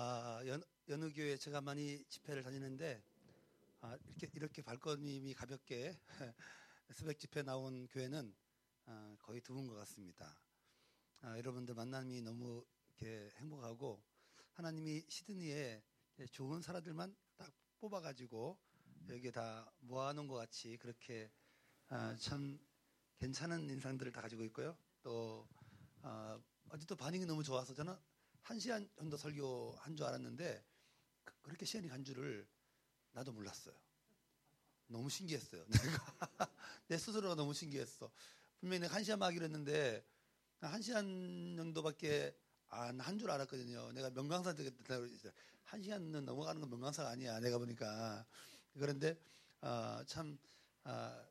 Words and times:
아, 0.00 0.40
연, 0.46 0.62
연우 0.88 1.12
교회 1.12 1.36
제가 1.36 1.60
많이 1.60 2.04
집회를 2.04 2.44
다니는데 2.44 3.02
아, 3.80 3.98
이렇게 4.04 4.30
이렇게 4.32 4.62
발걸음이 4.62 5.34
가볍게 5.34 5.98
새벽 6.94 7.18
집회 7.18 7.42
나온 7.42 7.88
교회는 7.88 8.32
아, 8.86 9.16
거의 9.18 9.40
드문 9.40 9.66
것 9.66 9.74
같습니다. 9.74 10.40
아, 11.22 11.36
여러분들 11.36 11.74
만남이 11.74 12.22
너무 12.22 12.64
이렇게 12.86 13.32
행복하고 13.38 14.00
하나님이 14.52 15.04
시드니에 15.08 15.82
좋은 16.30 16.62
사람들만 16.62 17.16
딱 17.36 17.52
뽑아가지고 17.80 18.56
여기에 19.08 19.32
다 19.32 19.68
모아놓은 19.80 20.28
것 20.28 20.36
같이 20.36 20.76
그렇게 20.76 21.28
아, 21.88 22.14
참 22.20 22.56
괜찮은 23.18 23.68
인상들을 23.68 24.12
다 24.12 24.20
가지고 24.20 24.44
있고요. 24.44 24.78
또 25.02 25.48
어, 26.02 26.40
어제도 26.68 26.94
반응이 26.94 27.26
너무 27.26 27.42
좋아서 27.42 27.74
저는 27.74 27.96
한 28.48 28.58
시간 28.58 28.88
정도 28.96 29.16
설교 29.16 29.76
한 29.78 29.96
줄 29.96 30.06
알았는데 30.06 30.64
그- 31.24 31.34
그렇게 31.42 31.66
시간이 31.66 31.88
간 31.88 32.04
줄을 32.04 32.48
나도 33.12 33.32
몰랐어요. 33.32 33.74
너무 34.86 35.10
신기했어요. 35.10 35.64
내가 35.68 35.68
내 36.88 36.96
스스로가 36.98 37.34
너무 37.34 37.52
신기했어. 37.52 38.10
분명히 38.60 38.86
한 38.86 39.04
시간 39.04 39.22
하기로 39.22 39.44
했는데 39.44 40.04
한 40.60 40.82
시간 40.82 41.54
정도밖에 41.56 42.36
안 42.70 43.00
한 43.00 43.18
줄 43.18 43.30
알았거든요. 43.30 43.92
내가 43.92 44.10
명강사 44.10 44.54
되겠다. 44.54 44.96
한 45.64 45.82
시간은 45.82 46.24
넘어가는 46.24 46.60
건 46.60 46.70
명강사가 46.70 47.10
아니야. 47.10 47.40
내가 47.40 47.58
보니까 47.58 48.26
그런데 48.74 49.18
어, 49.60 50.02
참 50.06 50.38
어, 50.84 51.26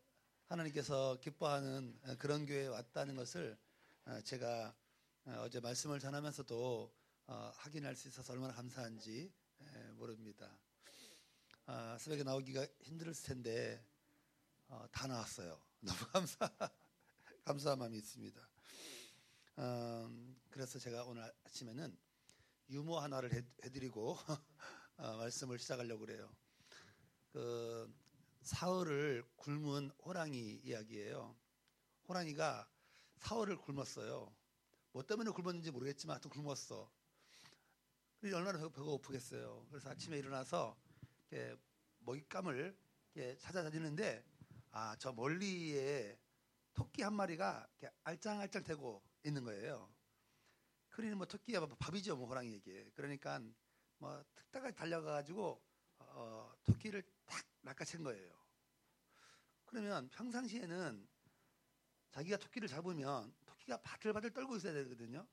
하나님께서 0.48 1.20
기뻐하는 1.22 2.00
그런 2.20 2.46
교회에 2.46 2.68
왔다는 2.68 3.16
것을 3.16 3.58
어, 4.06 4.22
제가 4.22 4.76
어, 5.26 5.42
어제 5.46 5.60
말씀을 5.60 6.00
전하면서도 6.00 6.94
어, 7.30 7.52
확인할 7.58 7.94
수 7.94 8.08
있어서 8.08 8.32
얼마나 8.32 8.54
감사한지 8.54 9.30
에, 9.60 9.92
모릅니다. 9.92 10.58
아, 11.66 11.98
새벽에 12.00 12.24
나오기가 12.24 12.66
힘들 12.82 13.14
텐데 13.14 13.86
어, 14.70 14.86
다 14.94 15.08
나왔어요. 15.08 15.60
너무 15.82 16.00
감사 16.14 16.50
감사한 17.44 17.80
마음이 17.80 17.98
있습니다. 17.98 18.50
음, 19.60 20.40
그래서 20.50 20.80
제가 20.80 21.04
오늘 21.04 21.30
아침에는 21.44 21.98
유머 22.70 23.00
하나를 23.00 23.34
해, 23.34 23.44
해드리고 23.66 24.18
어, 24.96 25.18
말씀을 25.18 25.60
시작하려고 25.60 26.06
그래요. 26.06 26.34
그 27.34 27.94
사흘을 28.44 29.26
굶은 29.36 29.92
호랑이 30.06 30.62
이야기예요. 30.64 31.36
호랑이가 32.08 32.70
사흘을 33.18 33.58
굶었어요. 33.58 34.34
뭐 34.94 35.04
때문에 35.06 35.32
굶었는지 35.32 35.72
모르겠지만 35.72 36.16
하여튼 36.16 36.32
굶었어. 36.32 36.90
얼마나 38.34 38.58
배고, 38.58 38.72
배가 38.72 38.86
고프겠어요. 38.86 39.66
그래서 39.70 39.90
아침에 39.90 40.18
일어나서 40.20 40.78
이렇게 41.30 41.56
먹잇감을 42.00 42.78
이렇게 43.14 43.38
찾아다니는데 43.38 44.24
아 44.72 44.96
저 45.00 45.12
멀리에 45.12 46.18
토끼 46.74 47.02
한 47.02 47.14
마리가 47.14 47.68
이렇게 47.80 47.96
알짱알짱 48.04 48.64
대고 48.64 49.04
있는 49.24 49.44
거예요. 49.44 49.92
그러니 50.90 51.16
뭐 51.16 51.26
토끼가 51.26 51.60
뭐 51.62 51.76
밥이죠, 51.80 52.16
뭐 52.16 52.28
호랑이에게. 52.28 52.92
그러니까 52.96 53.40
뭐 53.98 54.24
특다가 54.36 54.72
달려가가지고 54.72 55.64
어, 56.00 56.54
토끼를 56.64 57.04
탁 57.26 57.44
낚아챈 57.64 58.04
거예요. 58.04 58.38
그러면 59.66 60.10
평상시에는 60.10 61.08
자기가 62.12 62.38
토끼를 62.38 62.68
잡으면 62.68 63.34
토끼가 63.46 63.78
바들바들 63.82 64.32
떨고 64.32 64.56
있어야 64.58 64.74
되거든요. 64.74 65.28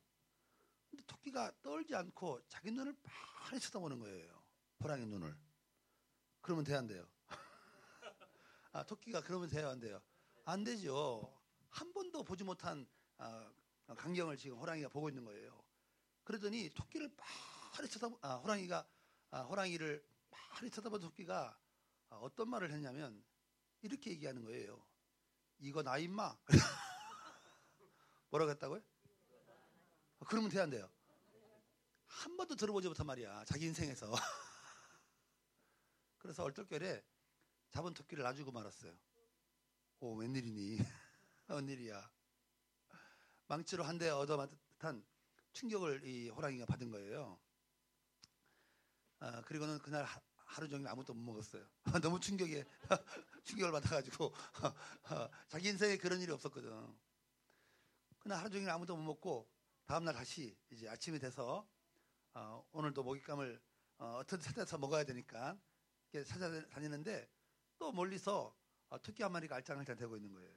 근데 0.95 1.03
토끼가 1.09 1.51
떨지 1.61 1.93
않고 1.93 2.41
자기 2.47 2.71
눈을 2.71 2.95
많이 3.43 3.59
쳐다보는 3.59 3.99
거예요. 3.99 4.45
호랑이 4.81 5.05
눈을. 5.07 5.37
그러면 6.41 6.65
돼야 6.65 6.79
안 6.79 6.87
돼요. 6.87 7.05
아, 8.71 8.85
토끼가 8.85 9.21
그러면 9.23 9.49
돼야 9.49 9.71
안 9.71 9.81
돼요. 9.81 10.01
안 10.45 10.63
되죠. 10.63 11.37
한 11.69 11.93
번도 11.93 12.23
보지 12.23 12.45
못한 12.45 12.87
아, 13.17 13.53
광경을 13.89 14.37
지금 14.37 14.57
호랑이가 14.59 14.89
보고 14.89 15.09
있는 15.09 15.25
거예요. 15.25 15.65
그러더니 16.23 16.71
토끼를 16.71 17.11
많이 17.77 17.89
쳐다보, 17.89 18.17
아, 18.23 18.37
호랑이가, 18.37 18.87
아, 19.33 19.41
호랑이를 19.41 20.07
많이 20.53 20.71
쳐다본 20.71 21.01
토끼가 21.01 21.59
아, 22.11 22.17
어떤 22.19 22.49
말을 22.49 22.71
했냐면 22.71 23.21
이렇게 23.83 24.11
얘기하는 24.13 24.45
거예요. 24.45 24.81
이거 25.59 25.83
나 25.83 25.99
임마. 25.99 26.37
뭐라고 28.31 28.53
했다고요? 28.53 28.94
아, 30.25 30.27
그러면 30.27 30.49
돼야 30.51 30.63
안 30.63 30.71
돼요. 30.71 30.89
한 32.07 32.35
번도 32.39 32.57
들어보지 32.57 32.89
못한 32.89 33.05
말이야. 33.07 33.45
자기 33.45 33.67
인생에서. 33.67 34.11
그래서 36.17 36.43
얼떨결에 36.45 37.05
잡은 37.71 37.93
토끼를 37.93 38.25
놔주고 38.25 38.51
말았어요. 38.51 38.97
오, 40.01 40.15
웬일이니? 40.17 40.79
웬일이야. 41.49 42.11
망치로 43.49 43.85
한 43.85 43.99
대 43.99 44.09
얻어맞은 44.09 45.05
충격을 45.53 46.07
이 46.07 46.31
호랑이가 46.31 46.65
받은 46.65 46.91
거예요. 46.91 47.39
아, 49.21 49.43
그리고는 49.43 49.79
그날 49.81 50.05
하, 50.05 50.23
하루 50.37 50.69
종일 50.71 50.89
아무것도 50.89 51.13
못 51.13 51.21
먹었어요. 51.33 51.69
너무 52.03 52.19
충격에 52.19 52.65
충격을 53.45 53.73
받아가지고 53.73 54.35
자기 55.49 55.69
인생에 55.69 55.99
그런 55.99 56.19
일이 56.23 56.33
없었거든. 56.33 56.97
그날 58.21 58.39
하루 58.39 58.49
종일 58.49 58.71
아무것도 58.71 58.97
못 58.97 59.03
먹고 59.03 59.54
다음날 59.87 60.15
다시 60.15 60.57
이제 60.71 60.89
아침이 60.89 61.19
돼서 61.19 61.67
어, 62.33 62.67
오늘도 62.73 63.03
먹잇감을 63.05 63.61
어, 63.99 64.17
어떻게 64.21 64.43
찾아서 64.43 64.79
먹어야 64.79 65.05
되니까 65.05 65.59
이렇게 66.13 66.29
찾아다니는데 66.29 67.29
또 67.79 67.93
멀리서 67.93 68.57
어, 68.89 68.99
토끼 69.03 69.23
한 69.23 69.33
마리가 69.33 69.57
알짱알짱 69.57 69.97
대고 69.97 70.17
있는 70.17 70.33
거예요. 70.33 70.51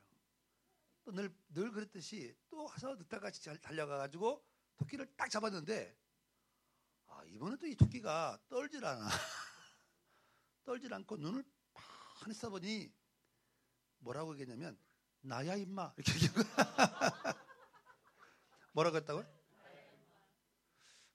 또 1.04 1.12
늘 1.14 1.32
늘 1.54 1.72
그랬듯이 1.72 2.36
또 2.50 2.66
와서 2.66 2.96
늦다같이 2.96 3.42
잘 3.42 3.58
달려가가지고 3.58 4.44
토끼를 4.78 5.06
딱 5.16 5.30
잡았는데 5.30 5.98
아 7.08 7.24
이번엔 7.26 7.58
또이 7.58 7.76
토끼가 7.76 8.38
떨질 8.50 8.84
않아. 8.86 9.08
떨질 10.66 10.94
않고 10.94 11.16
눈을 11.18 11.44
빤히 11.74 12.34
써보니 12.34 12.92
뭐라고 14.00 14.34
얘기했냐면 14.34 14.78
나야 15.22 15.56
임마 15.56 15.94
이렇게 15.98 16.14
얘기한 16.14 16.34
거야. 16.36 17.38
뭐라고 18.78 18.98
했다고요? 18.98 19.26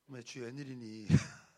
왜 0.08 0.22
주여 0.24 0.46
웬일이니? 0.46 1.06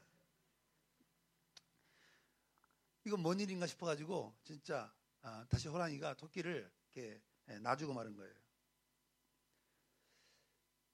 이건 3.06 3.20
뭔 3.20 3.40
일인가 3.40 3.66
싶어가지고 3.66 4.36
진짜 4.44 4.94
아, 5.22 5.46
다시 5.48 5.66
호랑이가 5.68 6.12
토끼를 6.18 6.70
이렇게 6.92 7.22
예, 7.48 7.58
놔주고 7.58 7.94
마른 7.94 8.14
거예요. 8.16 8.34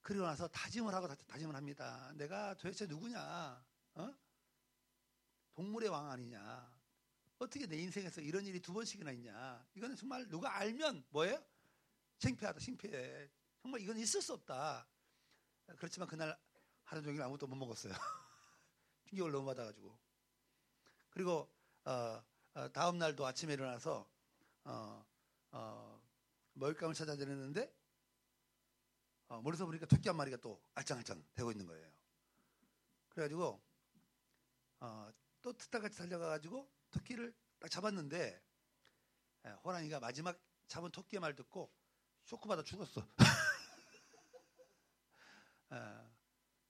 그리고 0.00 0.26
나서 0.26 0.47
다짐을 0.47 0.94
하고 0.94 1.09
다, 1.09 1.16
다짐을 1.27 1.56
합니다. 1.56 2.12
내가 2.15 2.54
도대체 2.54 2.87
누구냐? 2.87 3.66
어? 3.94 4.15
동물의 5.54 5.88
왕 5.88 6.09
아니냐? 6.09 6.72
어떻게 7.41 7.66
내 7.66 7.78
인생에서 7.78 8.21
이런 8.21 8.47
일이 8.47 8.60
두 8.60 8.72
번씩이나 8.72 9.10
있냐? 9.10 9.66
이거는 9.75 9.97
정말 9.97 10.28
누가 10.28 10.56
알면 10.56 11.04
뭐예요? 11.10 11.44
창피하다, 12.19 12.60
창피해. 12.60 13.28
정말 13.60 13.81
이건 13.81 13.98
있을 13.98 14.22
수 14.22 14.34
없다. 14.34 14.87
그렇지만 15.76 16.08
그날 16.08 16.38
하루 16.84 17.03
종일 17.03 17.22
아무것도 17.22 17.47
못 17.47 17.56
먹었어요. 17.56 17.92
충격을 19.06 19.32
너무 19.32 19.47
받아가지고. 19.47 19.97
그리고 21.10 21.53
어, 21.84 22.22
어, 22.54 22.72
다음 22.72 22.98
날도 22.98 23.26
아침에 23.26 23.54
일어나서 23.54 24.09
어, 24.64 25.04
어, 25.53 26.00
먹잇감을 26.54 26.94
찾아다녔는데 26.94 27.72
어, 29.28 29.41
멀리서 29.42 29.66
보니까 29.66 29.86
토끼 29.86 30.09
한 30.09 30.16
마리가 30.16 30.39
또 30.39 30.60
알짱알짱 30.74 31.24
대고 31.34 31.53
있는 31.53 31.66
거예요. 31.66 31.91
그래가지고 33.10 33.60
어, 34.80 35.12
또 35.42 35.53
트타같이 35.53 35.98
달려가가지고 35.98 36.68
토끼를 36.91 37.34
딱 37.59 37.71
잡았는데 37.71 38.42
에, 39.45 39.50
호랑이가 39.65 40.00
마지막 40.00 40.39
잡은 40.66 40.91
토끼의 40.91 41.21
말 41.21 41.34
듣고 41.34 41.72
쇼크받아 42.24 42.62
죽었어. 42.62 43.06
에, 45.72 45.77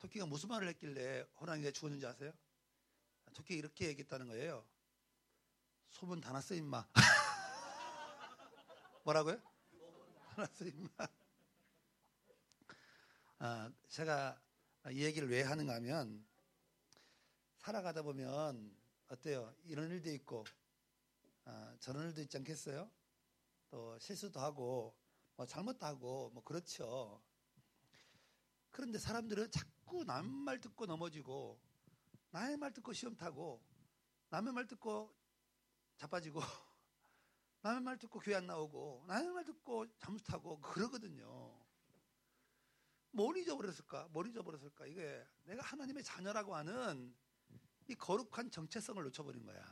토끼가 0.01 0.25
무슨 0.25 0.49
말을 0.49 0.69
했길래 0.69 1.27
호랑이가 1.41 1.71
죽었는지 1.73 2.07
아세요? 2.07 2.33
토끼가 3.35 3.59
이렇게 3.59 3.87
얘기했다는 3.89 4.29
거예요. 4.29 4.67
소문 5.91 6.21
다 6.21 6.33
났어 6.33 6.55
임마. 6.55 6.87
뭐라고요? 9.05 9.37
다 9.37 10.35
났어 10.39 10.65
임마. 10.65 10.89
아, 13.41 13.71
제가 13.89 14.41
이 14.91 15.05
얘기를 15.05 15.29
왜 15.29 15.43
하는가 15.43 15.75
하면 15.75 16.27
살아가다 17.59 18.03
보면 18.03 18.75
어때요? 19.09 19.55
이런 19.65 19.91
일도 19.91 20.11
있고 20.13 20.47
아, 21.45 21.77
저런 21.79 22.09
일도 22.09 22.23
있지 22.23 22.39
않겠어요? 22.39 22.91
또 23.71 23.99
실수도 23.99 24.41
하고 24.41 24.97
뭐 25.37 25.45
잘못도 25.45 25.85
하고 25.85 26.31
뭐 26.33 26.43
그렇죠. 26.43 27.21
그런데 28.71 28.99
사람들은 28.99 29.51
자꾸 29.51 30.05
남 30.05 30.27
말 30.27 30.61
듣고 30.61 30.87
넘어지고 30.87 31.61
나의 32.31 32.57
말 32.57 32.73
듣고 32.73 32.93
시험 32.93 33.17
타고 33.17 33.63
남의 34.31 34.53
말 34.53 34.67
듣고 34.67 35.15
자빠지고 35.97 36.41
남의 37.63 37.81
말 37.83 37.99
듣고 37.99 38.19
교회 38.21 38.37
안 38.37 38.47
나오고 38.47 39.05
남의 39.07 39.31
말 39.31 39.45
듣고 39.45 39.87
잠수 39.99 40.25
타고 40.25 40.61
그러거든요. 40.61 41.59
뭘 43.13 43.37
잊어버렸을까? 43.37 44.09
뭘 44.13 44.29
잊어버렸을까? 44.29 44.87
이게 44.87 45.27
내가 45.45 45.63
하나님의 45.63 46.05
자녀라고 46.05 46.55
하는 46.55 47.15
이 47.89 47.95
거룩한 47.97 48.51
정체성을 48.51 49.03
놓쳐버린 49.03 49.45
거야. 49.45 49.65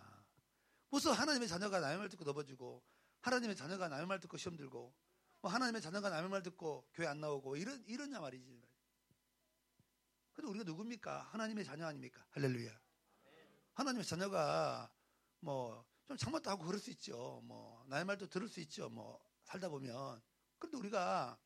무슨 0.91 1.13
하나님의 1.13 1.47
자녀가 1.49 1.79
남의 1.81 1.99
말 1.99 2.09
듣고 2.09 2.25
넘어지고 2.25 2.83
하나님의 3.21 3.55
자녀가 3.57 3.89
남의 3.89 4.07
말 4.07 4.19
듣고 4.21 4.37
시험 4.37 4.57
들고 4.57 4.93
뭐 5.41 5.51
하나님의 5.51 5.81
자녀가 5.81 6.11
남의 6.11 6.29
말 6.29 6.43
듣고 6.43 6.89
교회 6.93 7.07
안 7.07 7.21
나오고 7.21 7.57
이런 7.57 7.83
이러냐 7.87 8.21
말이지. 8.21 8.68
근데 10.39 10.51
우리가 10.51 10.65
누굽니까? 10.65 11.23
하나님의 11.33 11.65
자녀 11.65 11.85
아닙니까? 11.85 12.25
할렐루야. 12.31 12.71
하나님의 13.75 14.07
자녀가 14.07 14.89
뭐좀 15.41 16.17
잘못도 16.17 16.49
하고 16.49 16.65
그럴 16.65 16.79
수 16.79 16.91
있죠. 16.93 17.41
뭐 17.43 17.85
나의 17.89 18.05
말도 18.05 18.29
들을 18.29 18.49
수 18.49 18.61
있죠. 18.61 18.89
뭐 18.89 19.21
살다 19.43 19.69
보면. 19.69 20.23
그런데 20.61 20.77
우리가 20.79 21.37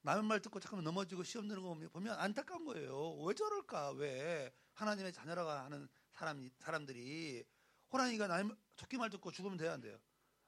남의 0.00 0.24
말 0.24 0.40
듣고 0.40 0.60
잠깐만 0.60 0.84
넘어지고 0.84 1.24
시험 1.24 1.46
드는 1.46 1.60
거 1.60 1.74
보면 1.90 2.18
안타까운 2.18 2.64
거예요. 2.64 3.16
왜 3.20 3.34
저럴까? 3.34 3.90
왜 3.92 4.50
하나님의 4.72 5.12
자녀라고 5.12 5.50
하는 5.50 5.90
사람 6.12 6.50
사람들이 6.58 7.44
호랑이가 7.92 8.28
남의 8.28 8.56
토끼 8.76 8.96
말 8.96 9.10
듣고 9.10 9.30
죽으면 9.30 9.58
돼야 9.58 9.74
안 9.74 9.82
돼요? 9.82 10.00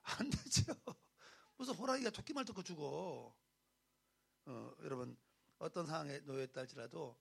안 0.04 0.30
되죠. 0.30 0.62
무슨 1.58 1.74
호랑이가 1.74 2.08
토끼 2.08 2.32
말 2.32 2.46
듣고 2.46 2.62
죽어? 2.62 3.36
어, 4.46 4.74
여러분 4.80 5.18
어떤 5.58 5.86
상황에 5.86 6.18
놓여있다 6.20 6.60
할지라도 6.60 7.18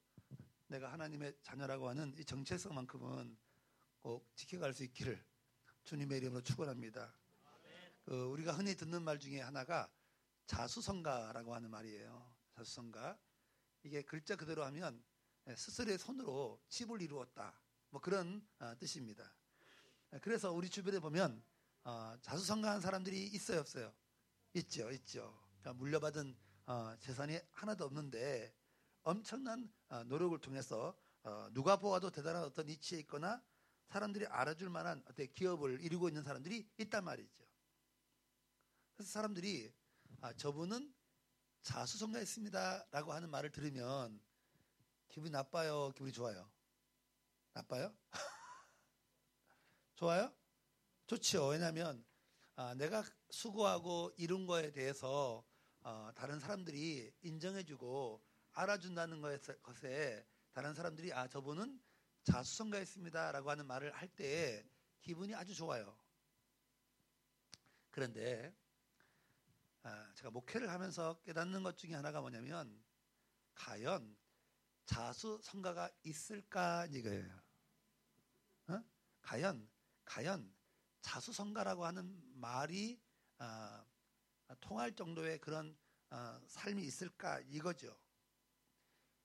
내가 0.68 0.91
하나님의 0.91 1.38
자녀라고 1.41 1.89
하는 1.89 2.13
이 2.18 2.25
정체성만큼은 2.25 3.38
꼭 4.00 4.35
지켜갈 4.35 4.74
수 4.74 4.83
있기를 4.83 5.24
주님의 5.83 6.18
이름으로 6.18 6.41
축원합니다. 6.41 7.13
그 8.03 8.25
우리가 8.25 8.53
흔히 8.53 8.75
듣는 8.75 9.03
말 9.03 9.19
중에 9.19 9.39
하나가 9.39 9.89
자수성가라고 10.47 11.53
하는 11.56 11.69
말이에요. 11.69 12.35
자수성가 12.56 13.18
이게 13.83 14.01
글자 14.01 14.36
그대로 14.36 14.63
하면 14.65 15.03
스스로의 15.56 15.97
손으로 15.97 16.62
집을 16.69 17.01
이루었다. 17.01 17.59
뭐 17.89 18.01
그런 18.01 18.45
어, 18.59 18.75
뜻입니다. 18.77 19.31
그래서 20.21 20.51
우리 20.51 20.69
주변에 20.69 21.00
보면 21.00 21.44
어, 21.83 22.18
자수성가한 22.21 22.81
사람들이 22.81 23.27
있어요, 23.27 23.59
없어요? 23.59 23.94
있죠, 24.53 24.89
있죠. 24.91 25.38
그러니까 25.59 25.74
물려받은 25.74 26.36
어, 26.65 26.95
재산이 27.00 27.39
하나도 27.51 27.86
없는데 27.86 28.54
엄청난 29.04 29.71
어, 29.89 30.04
노력을 30.06 30.38
통해서 30.39 30.98
어, 31.24 31.50
누가 31.51 31.77
보아도 31.77 32.10
대단한 32.10 32.44
어떤 32.44 32.69
이치에 32.69 33.00
있거나 33.00 33.42
사람들이 33.89 34.25
알아줄 34.27 34.69
만한 34.69 35.04
어떤 35.10 35.27
기업을 35.33 35.81
이루고 35.81 36.07
있는 36.07 36.24
사람들이 36.24 36.69
있단 36.77 37.04
말이죠. 37.04 37.44
그래서 38.95 39.12
사람들이 39.12 39.74
아, 40.21 40.33
저분은 40.33 40.94
자수성가했습니다라고 41.62 43.13
하는 43.13 43.30
말을 43.30 43.51
들으면 43.51 44.21
기분이 45.10 45.31
나빠요, 45.31 45.92
기분이 45.92 46.12
좋아요? 46.12 46.50
나빠요? 47.54 47.94
좋아요? 49.95 50.33
좋죠. 51.07 51.48
왜냐하면 51.48 52.04
아, 52.56 52.74
내가 52.75 53.04
수고하고 53.30 54.12
이룬 54.18 54.45
거에 54.45 54.71
대해서 54.71 55.45
어, 55.83 56.12
다른 56.15 56.39
사람들이 56.39 57.13
인정해주고 57.21 58.24
알아준다는 58.53 59.21
것에 59.21 60.25
다른 60.53 60.74
사람들이 60.74 61.12
아 61.13 61.27
저분은 61.27 61.81
자수성가했습니다라고 62.24 63.50
하는 63.50 63.65
말을 63.68 63.91
할 63.94 64.07
때 64.15 64.65
기분이 65.01 65.35
아주 65.35 65.53
좋아요. 65.53 65.97
그런데 67.91 68.56
아, 69.81 70.13
제가 70.13 70.30
목회를 70.30 70.69
하면서 70.69 71.19
깨닫는 71.24 71.63
것 71.63 71.77
중에 71.77 71.94
하나가 71.94 72.21
뭐냐면 72.21 72.81
과연 73.56 74.15
자수성가가 74.86 75.89
있을까 76.03 76.86
이거예요. 76.86 77.41
어? 78.68 78.83
과연 79.21 79.69
과연 80.06 80.56
자수성가라고 81.01 81.86
하는 81.86 82.21
말이 82.39 83.01
아, 83.39 83.83
통할 84.59 84.95
정도의 84.95 85.39
그런 85.39 85.75
어, 86.09 86.39
삶이 86.47 86.83
있을까 86.83 87.39
이거죠. 87.41 87.95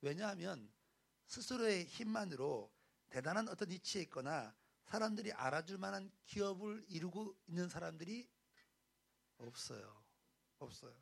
왜냐하면 0.00 0.72
스스로의 1.26 1.84
힘만으로 1.84 2.72
대단한 3.10 3.48
어떤 3.48 3.70
위치에 3.70 4.02
있거나 4.02 4.54
사람들이 4.84 5.32
알아줄 5.32 5.78
만한 5.78 6.10
기업을 6.24 6.84
이루고 6.88 7.36
있는 7.46 7.68
사람들이 7.68 8.28
없어요. 9.36 10.02
없어요. 10.58 10.94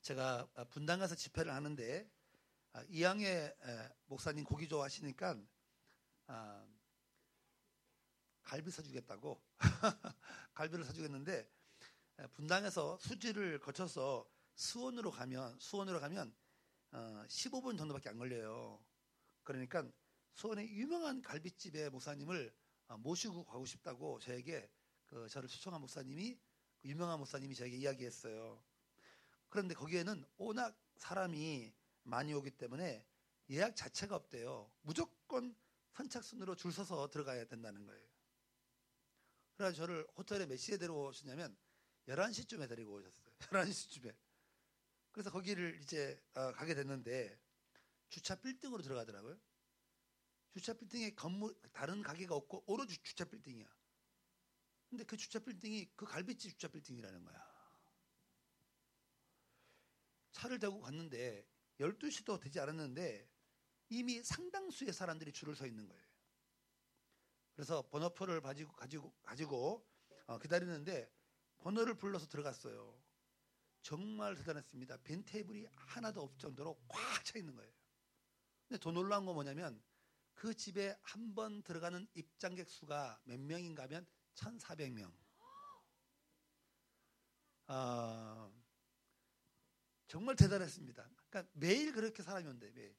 제가 0.00 0.46
분당 0.70 0.98
가서 0.98 1.14
집회를 1.14 1.52
하는데 1.52 2.10
아, 2.72 2.84
이양의 2.88 3.56
목사님 4.06 4.44
고기 4.44 4.68
좋아하시니까 4.68 5.38
아, 6.26 6.66
갈비 8.42 8.70
사주겠다고 8.70 9.40
갈비를 10.54 10.84
사주겠는데 10.84 11.48
분당에서 12.28 12.98
수지를 12.98 13.58
거쳐서 13.60 14.28
수원으로 14.54 15.10
가면 15.10 15.58
수원으로 15.58 16.00
가면 16.00 16.34
어, 16.92 17.24
15분 17.28 17.78
정도밖에 17.78 18.08
안 18.08 18.18
걸려요. 18.18 18.82
그러니까 19.42 19.88
수원의 20.34 20.70
유명한 20.70 21.22
갈비집의 21.22 21.90
목사님을 21.90 22.54
어, 22.88 22.98
모시고 22.98 23.44
가고 23.44 23.64
싶다고 23.64 24.18
저에게 24.18 24.70
그 25.06 25.28
저를 25.28 25.48
초청한 25.48 25.80
목사님이 25.80 26.38
그 26.82 26.88
유명한 26.88 27.18
목사님이 27.18 27.54
저에게 27.54 27.76
이야기했어요. 27.76 28.62
그런데 29.48 29.74
거기에는 29.74 30.24
워낙 30.36 30.76
사람이 30.96 31.72
많이 32.02 32.32
오기 32.34 32.52
때문에 32.52 33.04
예약 33.50 33.74
자체가 33.76 34.16
없대요. 34.16 34.70
무조건 34.82 35.54
선착순으로 35.92 36.54
줄 36.54 36.72
서서 36.72 37.10
들어가야 37.10 37.46
된다는 37.46 37.84
거예요. 37.84 38.08
그래서 39.56 39.76
저를 39.76 40.06
호텔에 40.16 40.46
몇 40.46 40.56
시에 40.56 40.78
데려오셨냐면 40.78 41.56
11시쯤에 42.10 42.68
데리고 42.68 42.94
오셨어요. 42.94 43.24
11시쯤에. 43.38 44.14
그래서 45.12 45.30
거기를 45.30 45.80
이제 45.82 46.20
어, 46.34 46.52
가게 46.52 46.74
됐는데 46.74 47.38
주차 48.08 48.34
빌딩으로 48.34 48.82
들어가더라고요. 48.82 49.38
주차 50.52 50.72
빌딩에 50.74 51.14
건물 51.14 51.54
다른 51.72 52.02
가게가 52.02 52.34
없고 52.34 52.64
오로지 52.66 52.98
주차 53.02 53.24
빌딩이야. 53.24 53.68
근데 54.88 55.04
그 55.04 55.16
주차 55.16 55.38
빌딩이 55.38 55.92
그 55.94 56.04
갈비집 56.04 56.50
주차 56.52 56.68
빌딩이라는 56.68 57.24
거야. 57.24 57.50
차를 60.32 60.58
대고 60.58 60.80
갔는데 60.80 61.46
12시도 61.78 62.40
되지 62.40 62.58
않았는데 62.58 63.28
이미 63.90 64.22
상당수의 64.22 64.92
사람들이 64.92 65.32
줄을 65.32 65.54
서 65.54 65.66
있는 65.66 65.88
거예요. 65.88 66.04
그래서 67.54 67.88
번호표를 67.88 68.40
가지고 68.40 68.72
가지고 68.74 69.12
가지고 69.22 69.86
어, 70.26 70.38
기다리는데 70.38 71.10
번호를 71.60 71.94
불러서 71.94 72.26
들어갔어요. 72.26 72.98
정말 73.82 74.34
대단했습니다. 74.34 74.98
빈 74.98 75.24
테이블이 75.24 75.66
하나도 75.74 76.22
없을 76.22 76.38
정도로 76.38 76.78
꽉 76.88 77.24
차 77.24 77.38
있는 77.38 77.54
거예요. 77.54 77.72
근데 78.68 78.80
더 78.80 78.90
놀라운 78.92 79.24
건 79.26 79.34
뭐냐면 79.34 79.82
그 80.34 80.54
집에 80.54 80.96
한 81.02 81.34
번 81.34 81.62
들어가는 81.62 82.06
입장객 82.14 82.68
수가 82.68 83.20
몇 83.24 83.38
명인가 83.40 83.84
하면 83.84 84.06
1,400명. 84.34 85.12
아, 87.66 88.50
정말 90.08 90.34
대단했습니다. 90.36 91.08
그러니까 91.28 91.50
매일 91.54 91.92
그렇게 91.92 92.22
사람이 92.22 92.46
온대, 92.48 92.70
매일. 92.72 92.96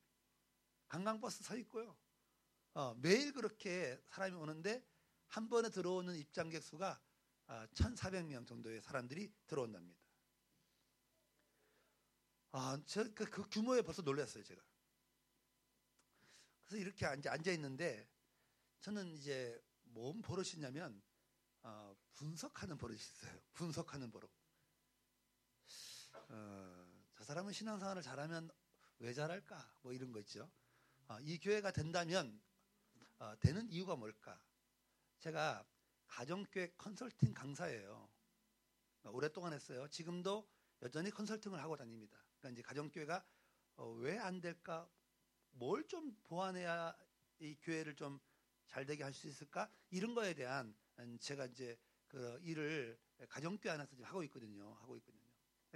관광버스 0.88 1.44
서 1.44 1.56
있고요. 1.58 1.98
어, 2.74 2.94
매일 2.96 3.34
그렇게 3.34 4.01
사람이 4.08 4.36
오는데 4.36 4.86
한 5.27 5.50
번에 5.50 5.70
들어오는 5.70 6.15
입장객 6.15 6.63
수가 6.63 7.01
1,400명 7.74 8.43
아, 8.43 8.46
정도의 8.46 8.81
사람들이 8.81 9.31
들어온답니다. 9.48 10.00
아, 12.53 12.81
저, 12.86 13.03
그, 13.13 13.25
그 13.25 13.50
규모에 13.50 13.81
벌써 13.81 14.01
놀랐어요, 14.01 14.43
제가. 14.43 14.62
그래서 16.63 16.77
이렇게 16.77 17.05
앉아, 17.05 17.31
앉아 17.31 17.51
있는데 17.53 18.10
저는 18.79 19.13
이제 19.13 19.62
뭔 19.84 20.22
버릇이냐면 20.22 21.01
어, 21.63 21.96
분석하는 22.15 22.77
버릇이 22.77 23.00
있어요. 23.00 23.39
분석하는 23.53 24.12
버릇. 24.12 24.29
어, 26.29 27.03
저 27.15 27.24
사람은 27.24 27.53
신앙생활을 27.53 28.01
잘하면 28.01 28.50
왜 29.00 29.13
잘할까? 29.13 29.74
뭐 29.81 29.93
이런 29.93 30.12
거 30.12 30.20
있죠. 30.20 30.50
어, 31.08 31.20
이 31.22 31.39
교회가 31.39 31.72
된다면 31.72 32.41
어, 33.20 33.36
되는 33.39 33.70
이유가 33.70 33.96
뭘까? 33.96 34.41
제가 35.20 35.65
가정교회 36.15 36.74
컨설팅 36.77 37.34
강사예요. 37.34 38.10
오랫동안 39.06 39.53
했어요. 39.53 39.88
지금도 39.88 40.48
여전히 40.82 41.10
컨설팅을 41.10 41.60
하고 41.62 41.77
다닙니다. 41.77 42.22
그러니까 42.38 42.50
이제 42.51 42.62
가정교회가 42.62 43.25
어, 43.77 43.89
왜안 43.94 44.41
될까 44.41 44.89
뭘 45.51 45.88
좀 45.88 46.15
보완해야 46.24 46.96
이 47.39 47.56
교회를 47.62 47.96
좀 47.96 48.20
잘 48.68 48.86
되게 48.86 49.03
할 49.03 49.13
수 49.13 49.27
있을까? 49.27 49.70
이런 49.89 50.15
거에 50.15 50.34
대한 50.34 50.74
음, 51.00 51.18
제가 51.20 51.46
이제 51.48 51.77
그 52.08 52.39
일을 52.41 52.98
가정교회 53.27 53.74
안에서 53.74 53.89
지금 53.91 54.06
하고 54.06 54.24
있거든요. 54.24 54.74
하고 54.75 54.96
있거든요. 54.98 55.27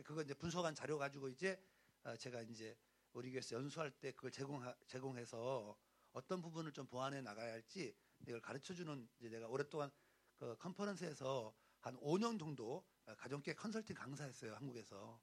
그거 0.06 0.22
이제 0.22 0.34
분석한 0.34 0.74
자료 0.76 0.98
가지고 0.98 1.28
이제 1.28 1.62
어, 2.04 2.16
제가 2.16 2.42
이제 2.44 2.78
우리 3.12 3.32
교회에서 3.32 3.56
연수할 3.58 3.92
때 3.92 4.14
그걸 4.14 4.32
제공 4.32 4.62
제공해서 4.88 5.78
어떤 6.14 6.42
부분을 6.42 6.72
좀 6.72 6.86
보완해 6.88 7.22
나가야 7.22 7.52
할지 7.52 7.94
이걸 8.26 8.40
가르쳐 8.40 8.74
주는 8.74 9.10
이제 9.20 9.28
내가 9.28 9.48
오랫동안 9.48 9.92
그 10.38 10.56
컨퍼런스에서 10.58 11.54
한 11.80 11.96
5년 11.98 12.40
정도 12.40 12.84
가정교회 13.18 13.56
컨설팅 13.56 13.96
강사했어요. 13.96 14.56
한국에서. 14.56 15.20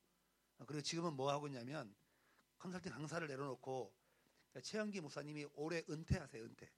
어, 0.58 0.64
그리고 0.66 0.82
지금은 0.82 1.14
뭐 1.14 1.30
하고 1.30 1.46
있냐면 1.48 1.94
컨설팅 2.58 2.92
강사를 2.92 3.26
내려놓고 3.26 3.92
최영기 4.62 5.00
목사님이 5.00 5.46
올해 5.54 5.82
은퇴하세요. 5.88 6.44
은퇴. 6.44 6.70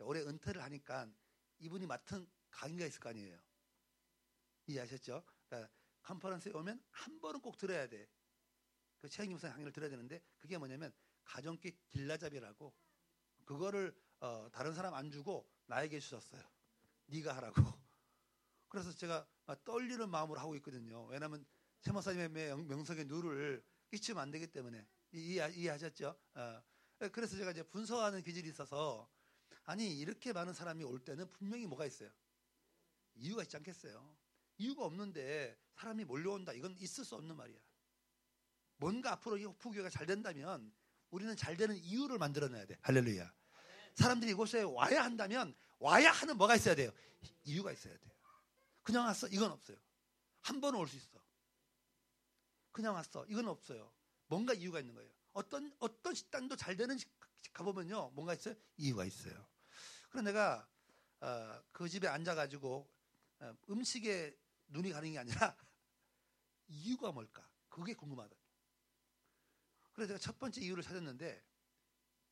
올해 0.00 0.20
은퇴를 0.22 0.62
하니까 0.62 1.08
이분이 1.58 1.86
맡은 1.86 2.26
강의가 2.50 2.86
있을 2.86 3.00
거 3.00 3.10
아니에요. 3.10 3.38
이해하셨죠? 4.66 5.22
그러니까 5.48 5.70
컨퍼런스에 6.02 6.52
오면 6.52 6.82
한 6.90 7.20
번은 7.20 7.40
꼭 7.40 7.56
들어야 7.58 7.86
돼. 7.88 8.08
그 9.00 9.08
최영기 9.08 9.34
목사님 9.34 9.52
강의를 9.52 9.72
들어야 9.72 9.90
되는데 9.90 10.22
그게 10.38 10.56
뭐냐면 10.56 10.92
가정기 11.24 11.76
길라잡이라고 11.90 12.72
그거를 13.44 13.94
어, 14.20 14.48
다른 14.50 14.72
사람 14.72 14.94
안 14.94 15.10
주고 15.10 15.46
나에게 15.66 16.00
주셨어요. 16.00 16.42
네가 17.06 17.36
하라고. 17.36 17.54
그래서 18.68 18.92
제가 18.92 19.26
떨리는 19.64 20.08
마음으로 20.08 20.40
하고 20.40 20.56
있거든요. 20.56 21.04
왜냐하면 21.06 21.44
최 21.80 21.92
목사님의 21.92 22.56
명성에 22.64 23.04
누를 23.04 23.64
끼치면 23.90 24.20
안 24.22 24.30
되기 24.30 24.46
때문에 24.46 24.86
이해, 25.12 25.50
이해하셨죠? 25.54 26.18
어. 26.34 26.62
그래서 27.12 27.36
제가 27.36 27.50
이제 27.50 27.62
분석하는 27.62 28.22
기질이 28.22 28.48
있어서 28.48 29.10
아니 29.64 29.98
이렇게 29.98 30.32
많은 30.32 30.52
사람이 30.52 30.84
올 30.84 31.04
때는 31.04 31.30
분명히 31.32 31.66
뭐가 31.66 31.86
있어요. 31.86 32.10
이유가 33.14 33.42
있지 33.42 33.56
않겠어요. 33.56 34.16
이유가 34.58 34.84
없는데 34.84 35.58
사람이 35.76 36.04
몰려온다. 36.04 36.52
이건 36.52 36.76
있을 36.78 37.04
수 37.04 37.14
없는 37.16 37.36
말이야. 37.36 37.58
뭔가 38.76 39.12
앞으로 39.12 39.38
이 39.38 39.44
후교가 39.44 39.88
잘 39.88 40.06
된다면 40.06 40.72
우리는 41.10 41.34
잘 41.36 41.56
되는 41.56 41.76
이유를 41.76 42.18
만들어내야 42.18 42.66
돼. 42.66 42.78
할렐루야. 42.82 43.32
사람들이 43.94 44.32
이곳에 44.32 44.62
와야 44.62 45.04
한다면 45.04 45.54
와야 45.78 46.10
하는 46.10 46.36
뭐가 46.36 46.56
있어야 46.56 46.74
돼요. 46.74 46.90
이유가 47.44 47.72
있어야 47.72 47.96
돼요. 47.98 48.12
그냥 48.82 49.04
왔어. 49.06 49.28
이건 49.28 49.50
없어요. 49.52 49.76
한 50.42 50.60
번은 50.60 50.78
올 50.78 50.86
수 50.88 50.96
있어. 50.96 51.22
그냥 52.72 52.94
왔어. 52.94 53.24
이건 53.26 53.48
없어요. 53.48 53.92
뭔가 54.26 54.52
이유가 54.52 54.80
있는 54.80 54.94
거예요. 54.94 55.10
어떤 55.32 55.72
어떤 55.78 56.14
식당도 56.14 56.56
잘 56.56 56.76
되는 56.76 56.98
가보면요, 57.52 58.10
뭔가 58.14 58.34
있어요. 58.34 58.54
이유가 58.76 59.04
있어요. 59.04 59.46
그래서 60.10 60.24
내가 60.24 60.68
어, 61.20 61.62
그 61.72 61.88
집에 61.88 62.08
앉아가지고 62.08 62.90
어, 63.40 63.56
음식에 63.70 64.36
눈이 64.68 64.90
가는 64.92 65.10
게 65.12 65.18
아니라 65.18 65.56
이유가 66.68 67.12
뭘까? 67.12 67.48
그게 67.68 67.94
궁금하다. 67.94 68.34
그래서 69.92 70.08
제가 70.08 70.18
첫 70.18 70.38
번째 70.38 70.60
이유를 70.60 70.82
찾았는데 70.82 71.44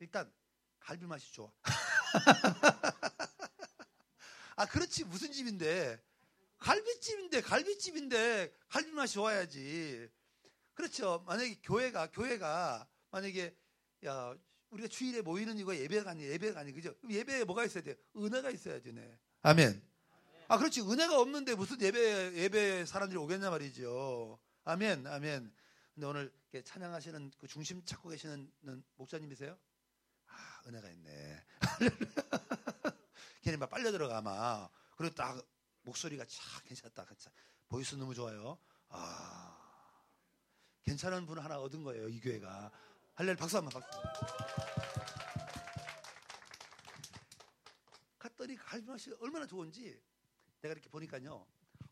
일단 0.01 0.33
갈비 0.81 1.07
맛이 1.07 1.33
좋아. 1.33 1.53
아 4.62 4.66
그렇지 4.66 5.02
무슨 5.02 5.33
집인데 5.33 6.00
갈비집인데 6.59 7.40
갈비집인데 7.40 8.54
갈비 8.69 8.92
맛이 8.92 9.14
좋아야지. 9.14 10.09
그렇죠. 10.75 11.25
만약에 11.26 11.59
교회가 11.64 12.12
교회가 12.12 12.87
만약에 13.11 13.57
야 14.07 14.37
우리가 14.71 14.87
주일에 14.87 15.21
모이는 15.21 15.59
이거 15.59 15.75
예배가 15.76 16.12
아니 16.12 16.23
예배가 16.23 16.61
아니 16.61 16.73
그죠? 16.73 16.95
예배에 17.11 17.42
뭐가 17.42 17.64
있어야 17.64 17.83
돼? 17.83 17.97
은혜가 18.16 18.50
있어야지, 18.50 18.92
네. 18.92 19.19
아멘. 19.42 19.83
아 20.47 20.59
그렇지 20.59 20.83
은혜가 20.83 21.21
없는데 21.21 21.57
무슨 21.57 21.81
예배 21.81 22.35
예배 22.35 22.87
사람들이 22.87 23.19
오겠냐 23.19 23.50
말이죠. 23.50 24.38
아멘, 24.62 25.09
아멘. 25.09 25.52
근데 25.92 26.07
오늘 26.07 26.33
찬양하시는 26.64 27.33
그 27.37 27.49
중심 27.49 27.85
찾고 27.85 28.11
계시는 28.11 28.49
목사님이세요? 28.95 29.59
아 30.28 30.62
은혜가 30.69 30.88
있네. 30.88 31.45
걔네 33.43 33.57
막 33.57 33.69
빨려 33.69 33.91
들어가 33.91 34.19
아마. 34.19 34.69
그리고 34.97 35.15
딱 35.15 35.45
목소리가 35.83 36.25
참 36.27 36.63
괜찮다. 36.65 37.05
voice 37.69 37.97
너무 37.97 38.15
좋아요. 38.15 38.57
아 38.89 39.59
괜찮은 40.83 41.27
분 41.27 41.39
하나 41.39 41.59
얻은 41.61 41.83
거예요 41.83 42.09
이 42.09 42.21
교회가. 42.21 42.71
할렐 43.15 43.37
박수 43.37 43.57
한번 43.59 43.73
박수. 43.73 43.99
갔더니 48.19 48.57
갈비맛이 48.57 49.13
얼마나 49.21 49.47
좋은지 49.47 50.01
내가 50.61 50.73
이렇게 50.73 50.89
보니까요. 50.89 51.47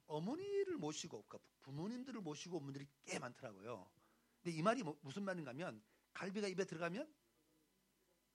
어머니를 0.07 0.77
모시고 0.77 1.25
그러니까 1.25 1.39
부모님들을 1.63 2.21
모시고 2.21 2.59
온 2.59 2.65
분들이 2.65 2.87
꽤 3.05 3.19
많더라고요. 3.19 3.91
근데 4.43 4.57
이 4.57 4.63
말이 4.63 4.83
뭐, 4.83 4.97
무슨 5.03 5.25
말인가 5.25 5.51
하면 5.51 5.83
갈비가 6.13 6.47
입에 6.47 6.65
들어가면 6.65 7.13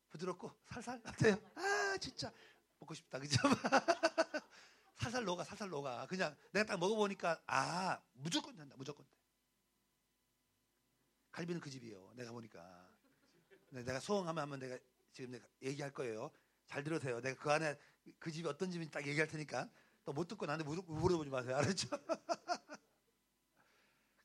부드럽고 0.09 0.51
살살 0.65 1.01
같아요. 1.01 1.39
아 1.55 1.97
진짜 1.99 2.31
먹고 2.79 2.93
싶다 2.93 3.19
그죠? 3.19 3.37
살살 4.95 5.23
녹아 5.25 5.43
살살 5.43 5.69
녹아 5.69 6.05
그냥 6.07 6.35
내가 6.51 6.65
딱 6.65 6.79
먹어보니까 6.79 7.41
아 7.47 8.01
무조건 8.13 8.55
된다 8.55 8.75
무조건 8.77 9.05
돼. 9.05 9.11
갈비는 11.31 11.59
그 11.59 11.69
집이에요. 11.69 12.13
내가 12.15 12.31
보니까. 12.31 12.89
내가 13.71 13.99
소원하면 13.99 14.41
하면 14.43 14.59
내가 14.59 14.77
지금 15.11 15.31
내가 15.31 15.45
얘기할 15.61 15.91
거예요. 15.91 16.31
잘 16.65 16.83
들으세요. 16.83 17.19
내가 17.19 17.41
그 17.41 17.51
안에 17.51 17.77
그 18.19 18.31
집이 18.31 18.47
어떤 18.47 18.71
집인지 18.71 18.91
딱 18.91 19.05
얘기할 19.05 19.27
테니까 19.27 19.69
또 20.05 20.13
못 20.13 20.27
듣고 20.27 20.45
나한테 20.45 20.63
물어보지 20.63 21.29
마세요. 21.29 21.57
알았죠? 21.57 21.87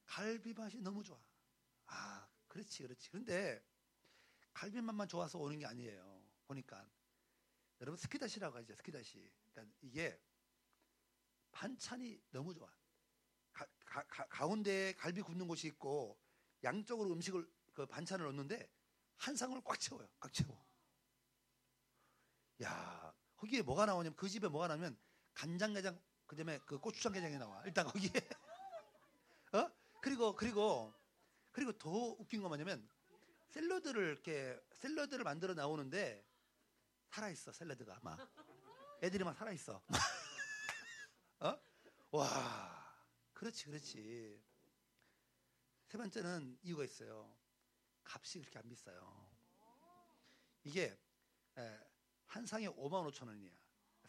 갈비 0.07 0.53
맛이 0.53 0.79
너무 0.79 1.03
좋아. 1.03 1.19
아, 1.87 2.29
그렇지, 2.49 2.83
그렇지. 2.83 3.09
그런데 3.11 3.65
갈비 4.53 4.81
맛만 4.81 5.09
좋아서 5.09 5.39
오는 5.39 5.59
게 5.59 5.67
아니에요. 5.67 6.23
보니까 6.47 6.87
여러분 7.81 7.97
스키다시라고 7.97 8.59
하죠. 8.59 8.75
스키다시. 8.75 9.31
그러니까 9.53 9.77
이게 9.81 10.21
반찬이 11.53 12.21
너무 12.31 12.55
좋아. 12.55 12.71
가, 13.53 13.67
가, 13.85 14.27
가 14.27 14.47
운데 14.47 14.93
갈비 14.95 15.23
굽는 15.23 15.49
곳이 15.49 15.67
있고 15.69 16.19
양쪽으로 16.63 17.13
음식을 17.13 17.51
그 17.73 17.87
반찬을 17.87 18.25
넣는데 18.27 18.71
한 19.17 19.35
상을 19.35 19.59
꽉 19.65 19.81
채워요. 19.81 20.09
꽉 20.21 20.33
채워. 20.33 20.65
야, 22.63 23.15
거기에 23.37 23.63
뭐가 23.63 23.87
나오냐면 23.87 24.15
그 24.17 24.29
집에 24.29 24.49
뭐가 24.49 24.69
나면 24.69 24.99
간장게장 25.35 25.99
그다음에 26.27 26.59
그 26.67 26.79
고추장 26.79 27.13
게장이 27.13 27.39
나와. 27.39 27.63
일단 27.65 27.87
거기에 27.87 28.11
어? 29.53 29.71
그리고 30.01 30.37
그리고 30.37 30.95
그리고 31.51 31.73
더 31.73 31.91
웃긴 31.91 32.43
거 32.43 32.49
뭐냐면 32.49 32.89
샐러드를 33.49 34.09
이렇게 34.09 34.61
샐러드를 34.75 35.25
만들어 35.25 35.55
나오는데 35.55 36.25
살아 37.11 37.29
있어 37.29 37.53
샐러드가 37.53 37.99
막 38.03 38.19
애들이 39.03 39.25
막 39.25 39.37
살아 39.37 39.51
있어. 39.53 39.83
어? 41.41 41.59
와, 42.13 42.97
그렇지, 43.33 43.65
그렇지. 43.67 44.41
세 45.87 45.99
번째는 45.99 46.59
이유가 46.63 46.85
있어요. 46.85 47.37
값이 48.05 48.39
그렇게 48.41 48.59
안 48.59 48.69
비싸요. 48.69 49.29
이게 50.63 50.97
한 52.27 52.47
상에 52.47 52.69
5만 52.69 53.11
5천 53.11 53.27
원이야. 53.27 53.51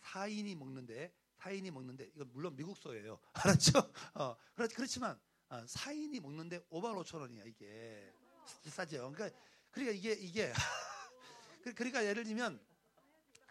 4인이 0.02 0.56
먹는데 0.56 1.14
4인이 1.40 1.72
먹는데 1.72 2.12
이거 2.14 2.26
물론 2.26 2.56
미국 2.56 2.78
소예요. 2.78 3.20
알았죠? 3.34 3.80
어, 4.14 4.36
그렇지만 4.56 5.20
4인이 5.50 6.20
어, 6.20 6.22
먹는데 6.22 6.60
5만 6.66 7.02
5천 7.04 7.22
원이야 7.22 7.46
이게 7.46 8.14
비싸죠. 8.62 9.12
그러니까 9.12 9.36
그러니까 9.72 9.96
이게 9.98 10.12
이게 10.14 10.54
그, 11.64 11.74
그러니까 11.74 12.06
예를 12.06 12.26
들면 12.26 12.64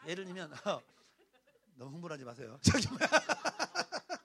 예를 0.06 0.24
들면 0.24 0.52
어, 0.66 0.82
너무 1.74 1.94
흥분하지 1.94 2.24
마세요. 2.24 2.58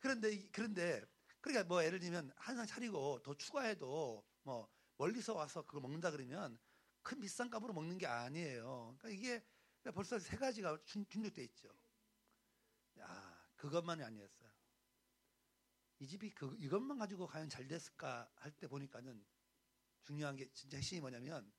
그런데 0.00 0.48
그런데 0.50 1.04
그러니까 1.40 1.64
뭐 1.64 1.84
예를 1.84 1.98
들면 2.00 2.32
한상 2.36 2.66
차리고 2.66 3.22
더 3.22 3.34
추가해도 3.34 4.24
뭐 4.42 4.68
멀리서 4.96 5.34
와서 5.34 5.62
그걸 5.62 5.82
먹는다 5.82 6.10
그러면 6.10 6.58
큰 7.02 7.20
비싼 7.20 7.50
값으로 7.50 7.72
먹는 7.72 7.98
게 7.98 8.06
아니에요. 8.06 8.96
그러니까 8.98 9.08
이게 9.10 9.44
벌써 9.92 10.18
세 10.18 10.36
가지가 10.36 10.78
충족돼 10.84 11.44
있죠. 11.44 11.68
야, 12.98 13.46
그것만이 13.56 14.02
아니었어요. 14.02 14.50
이 16.00 16.06
집이 16.06 16.30
그, 16.34 16.54
이것만 16.58 16.98
가지고 16.98 17.26
과연 17.26 17.48
잘 17.48 17.66
됐을까 17.68 18.30
할 18.36 18.52
때 18.52 18.66
보니까는 18.66 19.24
중요한 20.04 20.36
게 20.36 20.50
진짜 20.52 20.76
핵심이 20.76 21.00
뭐냐면 21.00 21.50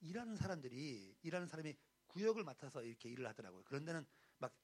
일하는 0.00 0.36
사람들이 0.36 1.16
일하는 1.22 1.46
사람이 1.46 1.74
구역을 2.14 2.44
맡아서 2.44 2.82
이렇게 2.82 3.08
일을 3.10 3.26
하더라고요. 3.26 3.64
그런 3.64 3.84
데는 3.84 4.06
막안 4.38 4.54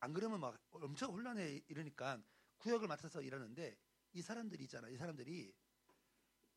아, 0.00 0.08
그러면 0.08 0.40
막 0.40 0.58
엄청 0.72 1.12
혼란해 1.12 1.62
이러니까 1.68 2.22
구역을 2.58 2.88
맡아서 2.88 3.20
일하는데 3.20 3.76
이 4.12 4.22
사람들이 4.22 4.64
있잖아. 4.64 4.88
이 4.88 4.96
사람들이 4.96 5.54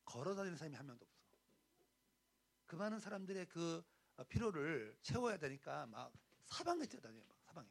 걸어 0.05 0.35
다니는 0.35 0.57
사람이 0.57 0.75
한 0.75 0.85
명도 0.85 1.03
없어. 1.05 1.21
그 2.65 2.75
많은 2.77 2.99
사람들의 2.99 3.47
그 3.47 3.83
어, 4.15 4.23
필요를 4.23 4.97
채워야 5.01 5.37
되니까 5.37 5.85
막 5.87 6.13
사방에 6.45 6.85
뛰어다녀요. 6.85 7.25
막 7.27 7.37
사방에. 7.41 7.69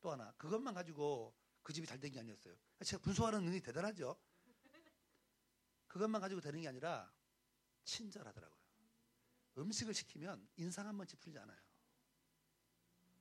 또 0.00 0.10
하나 0.10 0.32
그것만 0.32 0.72
가지고 0.74 1.34
그 1.62 1.72
집이 1.74 1.86
잘 1.86 2.00
된 2.00 2.10
게 2.12 2.20
아니었어요. 2.20 2.56
제가 2.84 3.02
분석하는 3.02 3.40
능력이 3.44 3.62
대단하죠. 3.62 4.18
그것만 5.88 6.20
가지고 6.22 6.40
되는 6.40 6.60
게 6.60 6.68
아니라 6.68 7.12
친절하더라고요. 7.84 8.57
음식을 9.58 9.94
시키면 9.94 10.46
인상 10.56 10.86
한 10.86 10.96
번씩 10.96 11.20
풀지 11.20 11.38
않아요. 11.38 11.58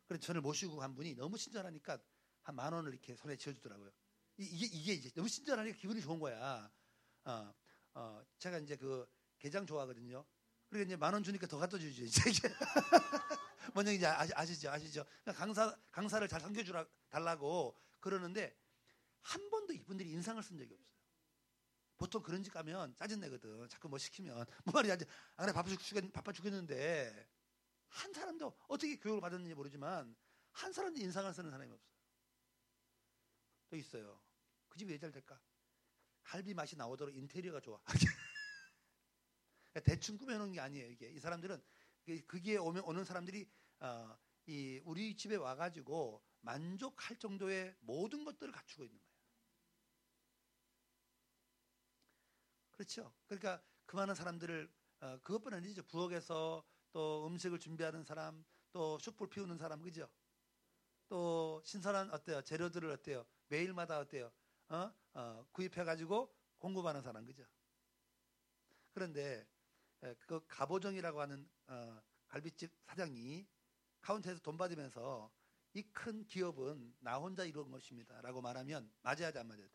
그래서 0.07 0.23
저를 0.25 0.41
모시고 0.41 0.77
간 0.77 0.95
분이 0.95 1.15
너무 1.15 1.37
친절하니까 1.37 1.99
한 2.43 2.55
만 2.55 2.71
원을 2.71 2.93
이렇게 2.93 3.13
손에 3.15 3.35
쥐어주더라고요. 3.35 3.91
이게, 4.37 4.65
이게 4.67 4.93
이제 4.93 5.09
너무 5.11 5.27
친절하니까 5.27 5.77
기분이 5.77 5.99
좋은 6.01 6.17
거야. 6.19 6.71
어, 7.25 7.53
어, 7.93 8.25
제가 8.39 8.59
이제 8.59 8.77
그 8.77 9.05
게장 9.39 9.65
좋아하거든요. 9.65 10.25
그리고 10.69 10.85
이제 10.85 10.95
만 10.95 11.13
원 11.13 11.23
주니까 11.23 11.45
더 11.47 11.57
갖다 11.57 11.77
주죠. 11.77 12.03
이제 12.03 12.21
먼저 13.73 13.91
이제 13.91 14.05
아 14.05 14.45
시, 14.45 14.59
죠 14.59 14.69
아시죠? 14.71 15.03
그러니까 15.23 15.33
강사 15.33 15.77
강사를 15.91 16.25
잘 16.27 16.39
섬겨주라 16.39 16.85
달라고 17.09 17.77
그러는데 17.99 18.55
한 19.21 19.49
번도 19.49 19.73
이분들이 19.73 20.09
인상을 20.11 20.41
쓴 20.41 20.57
적이 20.57 20.73
없어요. 20.73 20.96
보통 21.97 22.21
그런 22.21 22.43
집 22.43 22.51
가면 22.53 22.95
짜증 22.95 23.19
내거든. 23.21 23.67
자꾸 23.69 23.89
뭐 23.89 23.97
시키면 23.99 24.45
뭐 24.65 24.73
말이야. 24.73 24.93
아, 25.35 25.43
그래 25.43 25.53
바빠 25.53 25.69
죽겠 25.69 26.11
바빠 26.13 26.31
죽겠는데 26.31 27.29
한 27.89 28.13
사람도 28.13 28.57
어떻게 28.67 28.97
교육을 28.97 29.21
받았는지 29.21 29.55
모르지만 29.55 30.15
한 30.51 30.73
사람도 30.73 30.99
인상을 30.99 31.33
쓰는 31.33 31.51
사람이 31.51 31.71
없어요. 31.71 31.97
또 33.69 33.75
있어요. 33.75 34.21
그 34.69 34.77
집이 34.77 34.91
왜 34.93 34.99
잘 34.99 35.11
될까? 35.11 35.39
갈비 36.23 36.53
맛이 36.53 36.75
나오도록 36.75 37.15
인테리어가 37.15 37.61
좋아. 37.61 37.81
대충 39.83 40.17
꾸며놓은 40.17 40.51
게 40.51 40.59
아니에요. 40.59 40.87
이게 40.89 41.09
이 41.09 41.19
사람들은 41.19 41.61
그기에 42.27 42.57
오면 42.57 42.83
오는 42.83 43.03
사람들이 43.05 43.49
어, 43.79 44.17
이 44.45 44.81
우리 44.85 45.15
집에 45.15 45.35
와가지고 45.35 46.23
만족할 46.41 47.17
정도의 47.17 47.75
모든 47.81 48.23
것들을 48.23 48.51
갖추고 48.51 48.83
있는 48.83 48.97
거예요. 48.99 49.16
그렇죠. 52.77 53.13
그러니까 53.27 53.61
그 53.85 53.95
많은 53.95 54.15
사람들을 54.15 54.71
어, 55.01 55.19
그것뿐 55.21 55.53
아니죠. 55.53 55.83
부엌에서 55.83 56.63
또 56.91 57.27
음식을 57.27 57.59
준비하는 57.59 58.03
사람, 58.03 58.45
또 58.71 58.97
숯불 58.99 59.29
피우는 59.29 59.57
사람, 59.57 59.81
그죠? 59.81 60.09
또 61.09 61.61
신선한 61.65 62.11
어때요? 62.11 62.41
재료들을 62.43 62.89
어때요? 62.91 63.25
매일마다 63.49 63.99
어때요? 63.99 64.31
어? 64.69 64.93
어, 65.13 65.47
구입해가지고 65.51 66.35
공급하는 66.59 67.01
사람, 67.01 67.25
그죠? 67.25 67.45
그런데 68.93 69.47
그 70.27 70.45
가보정이라고 70.47 71.21
하는 71.21 71.49
어, 71.67 72.01
갈비집 72.27 72.71
사장이 72.85 73.47
카운터에서 74.01 74.41
돈 74.41 74.57
받으면서 74.57 75.31
이 75.75 75.83
큰 75.93 76.25
기업은 76.25 76.95
나 76.99 77.17
혼자 77.19 77.45
이룬 77.45 77.71
것입니다 77.71 78.21
라고 78.21 78.41
말하면 78.41 78.91
맞아야지 79.03 79.37
안 79.39 79.47
맞아야 79.47 79.67
돼. 79.67 79.73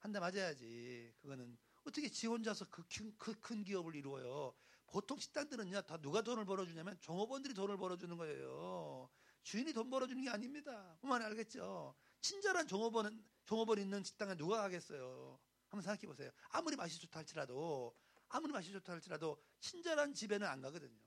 한 0.00 0.12
대 0.12 0.20
맞아야지. 0.20 1.14
그거는 1.20 1.58
어떻게 1.88 2.08
지 2.08 2.26
혼자서 2.26 2.66
그큰 2.66 3.16
그큰 3.16 3.64
기업을 3.64 3.96
이루어요. 3.96 4.54
보통 4.86 5.18
식당들은요 5.18 5.82
다 5.82 5.98
누가 5.98 6.22
돈을 6.22 6.44
벌어주냐면 6.44 6.98
종업원들이 7.00 7.54
돈을 7.54 7.76
벌어주는 7.76 8.16
거예요. 8.16 9.10
주인이 9.42 9.72
돈 9.72 9.90
벌어주는 9.90 10.22
게 10.22 10.30
아닙니다. 10.30 10.96
그만 11.00 11.22
알겠죠. 11.22 11.94
친절한 12.20 12.66
종업원은 12.66 13.24
종업원 13.44 13.78
있는 13.78 14.04
식당에 14.04 14.34
누가 14.36 14.58
가겠어요. 14.58 15.38
한번 15.68 15.82
생각해 15.82 16.06
보세요. 16.06 16.30
아무리 16.50 16.76
맛이 16.76 16.98
좋다 17.00 17.20
할지라도 17.20 17.94
아무리 18.28 18.52
맛이 18.52 18.72
좋다 18.72 18.92
할지라도 18.92 19.42
친절한 19.60 20.12
집에는 20.14 20.46
안 20.46 20.60
가거든요. 20.60 20.98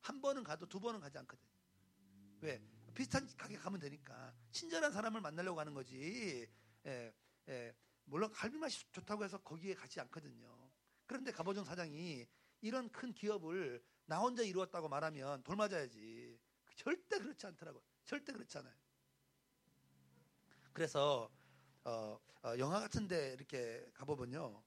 한 0.00 0.20
번은 0.20 0.44
가도 0.44 0.66
두 0.66 0.78
번은 0.80 1.00
가지 1.00 1.18
않거든요. 1.18 1.50
왜? 2.40 2.62
비슷한 2.94 3.26
가게 3.36 3.56
가면 3.56 3.80
되니까 3.80 4.34
친절한 4.52 4.92
사람을 4.92 5.20
만나려고 5.20 5.60
하는 5.60 5.74
거지. 5.74 6.48
예, 6.86 7.14
예, 7.48 7.74
물론 8.06 8.30
갈비 8.32 8.56
맛이 8.56 8.84
좋다고 8.92 9.24
해서 9.24 9.38
거기에 9.38 9.74
가지 9.74 10.00
않거든요. 10.00 10.70
그런데 11.06 11.30
가보정 11.30 11.64
사장이 11.64 12.26
이런 12.60 12.90
큰 12.90 13.12
기업을 13.12 13.84
나 14.06 14.18
혼자 14.18 14.42
이루었다고 14.42 14.88
말하면 14.88 15.42
돌 15.42 15.56
맞아야지. 15.56 16.40
절대 16.76 17.18
그렇지 17.18 17.46
않더라고요. 17.46 17.82
절대 18.04 18.32
그렇지 18.32 18.58
않아요. 18.58 18.74
그래서 20.72 21.30
어, 21.84 22.18
어, 22.42 22.58
영화 22.58 22.80
같은데 22.80 23.32
이렇게 23.32 23.88
가보면요. 23.94 24.62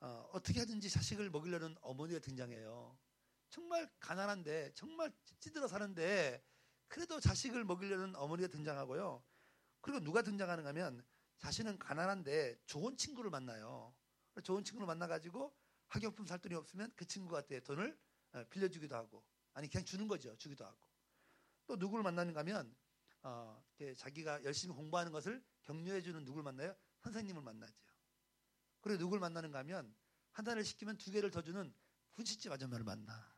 어, 0.00 0.28
어떻게 0.32 0.60
하든지 0.60 0.88
자식을 0.90 1.30
먹이려는 1.30 1.76
어머니가 1.80 2.20
등장해요. 2.20 2.98
정말 3.50 3.88
가난한데 4.00 4.72
정말 4.74 5.12
찌들어 5.38 5.68
사는데 5.68 6.42
그래도 6.88 7.20
자식을 7.20 7.64
먹이려는 7.64 8.16
어머니가 8.16 8.48
등장하고요. 8.48 9.22
그리고 9.80 10.00
누가 10.00 10.22
등장하는가 10.22 10.70
하면 10.70 11.04
자신은 11.40 11.78
가난한데 11.78 12.60
좋은 12.66 12.96
친구를 12.96 13.30
만나요. 13.30 13.94
좋은 14.44 14.62
친구를 14.62 14.86
만나가지고 14.86 15.54
학용품 15.88 16.26
살 16.26 16.38
돈이 16.38 16.54
없으면 16.54 16.92
그 16.94 17.04
친구한테 17.04 17.60
돈을 17.60 17.98
어, 18.32 18.44
빌려주기도 18.50 18.94
하고 18.94 19.24
아니 19.54 19.68
그냥 19.68 19.84
주는 19.84 20.06
거죠. 20.06 20.36
주기도 20.36 20.64
하고 20.64 20.78
또 21.66 21.76
누구를 21.76 22.04
만나는가 22.04 22.40
하면 22.40 22.74
어, 23.22 23.62
자기가 23.96 24.44
열심히 24.44 24.74
공부하는 24.74 25.12
것을 25.12 25.42
격려해주는 25.62 26.24
누구를 26.24 26.44
만나요? 26.44 26.76
선생님을 27.00 27.42
만나죠. 27.42 27.74
그리고 28.82 29.00
누구를 29.00 29.20
만나는가 29.20 29.58
하면 29.60 29.94
하나를 30.32 30.64
시키면 30.64 30.98
두 30.98 31.10
개를 31.10 31.30
더 31.30 31.42
주는 31.42 31.74
분식집 32.12 32.52
아줌마를 32.52 32.84
만나. 32.84 33.34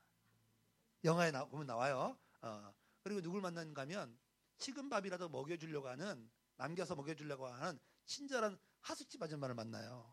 영화에 1.05 1.31
나, 1.31 1.45
보면 1.47 1.67
나와요. 1.67 2.19
어, 2.43 2.75
그리고 3.01 3.21
누구를 3.21 3.41
만나는가 3.41 3.83
하면 3.83 4.19
식은 4.59 4.89
밥이라도 4.89 5.29
먹여주려고 5.29 5.89
하는 5.89 6.31
남겨서 6.57 6.95
먹여주려고 6.95 7.47
하는 7.47 7.79
친절한 8.07 8.59
하숙집 8.81 9.23
아줌마를 9.23 9.55
만나요. 9.55 10.13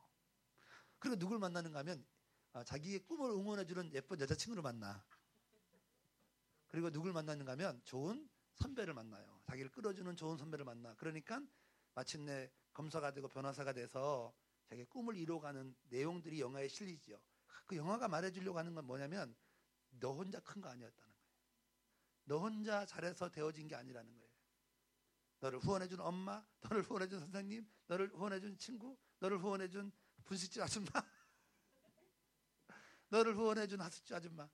그리고 1.00 1.16
누구를 1.16 1.40
만나는가 1.40 1.80
하면 1.80 2.06
어, 2.54 2.64
자기의 2.64 3.00
꿈을 3.06 3.30
응원해주는 3.32 3.94
예쁜 3.94 4.20
여자친구를 4.20 4.62
만나. 4.64 5.04
그리고 6.68 6.90
누구를 6.90 7.14
만나는가 7.14 7.54
하면 7.54 7.82
좋은 7.86 8.30
선배를 8.56 8.94
만나요. 8.94 9.42
자기를 9.46 9.72
끌어주는 9.72 10.16
좋은 10.16 10.38
선배를 10.38 10.66
만나. 10.66 10.94
그러니까 10.96 11.42
마침내 11.96 12.52
검사가 12.74 13.14
되고 13.14 13.28
변호사가 13.28 13.74
돼서 13.74 14.34
자기 14.68 14.86
꿈을 14.86 15.18
이루어가는 15.18 15.76
내용들이 15.90 16.40
영화에 16.40 16.68
실리죠. 16.68 17.20
그 17.66 17.76
영화가 17.76 18.08
말해주려고 18.08 18.58
하는 18.58 18.76
건 18.76 18.86
뭐냐면 18.86 19.36
너 19.92 20.14
혼자 20.14 20.40
큰 20.42 20.62
거 20.62 20.70
아니었다는 20.70 21.14
거예요. 21.14 21.30
너 22.26 22.40
혼자 22.40 22.86
잘해서 22.86 23.30
되어진 23.32 23.68
게 23.68 23.76
아니라는 23.76 24.16
거예요. 24.18 24.29
너를 25.40 25.60
후원해준 25.60 26.00
엄마, 26.02 26.46
너를 26.62 26.84
후원해준 26.84 27.20
선생님, 27.20 27.68
너를 27.88 28.10
후원해준 28.14 28.58
친구, 28.58 28.98
너를 29.20 29.40
후원해준 29.40 29.92
분식집 30.26 30.62
아줌마, 30.62 30.90
너를 33.10 33.36
후원해준 33.36 33.82
하숙집 33.82 34.16
아줌마, 34.16 34.50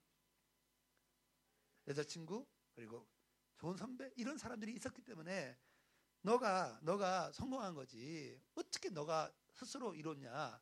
여자친구, 1.88 2.46
그리고 2.74 3.08
좋은 3.56 3.76
선배 3.76 4.10
이런 4.16 4.38
사람들이 4.38 4.72
있었기 4.74 5.02
때문에 5.02 5.58
너가 6.22 6.78
너가 6.82 7.32
성공한 7.32 7.74
거지 7.74 8.40
어떻게 8.54 8.90
너가 8.90 9.32
스스로 9.54 9.94
이뤘냐. 9.94 10.60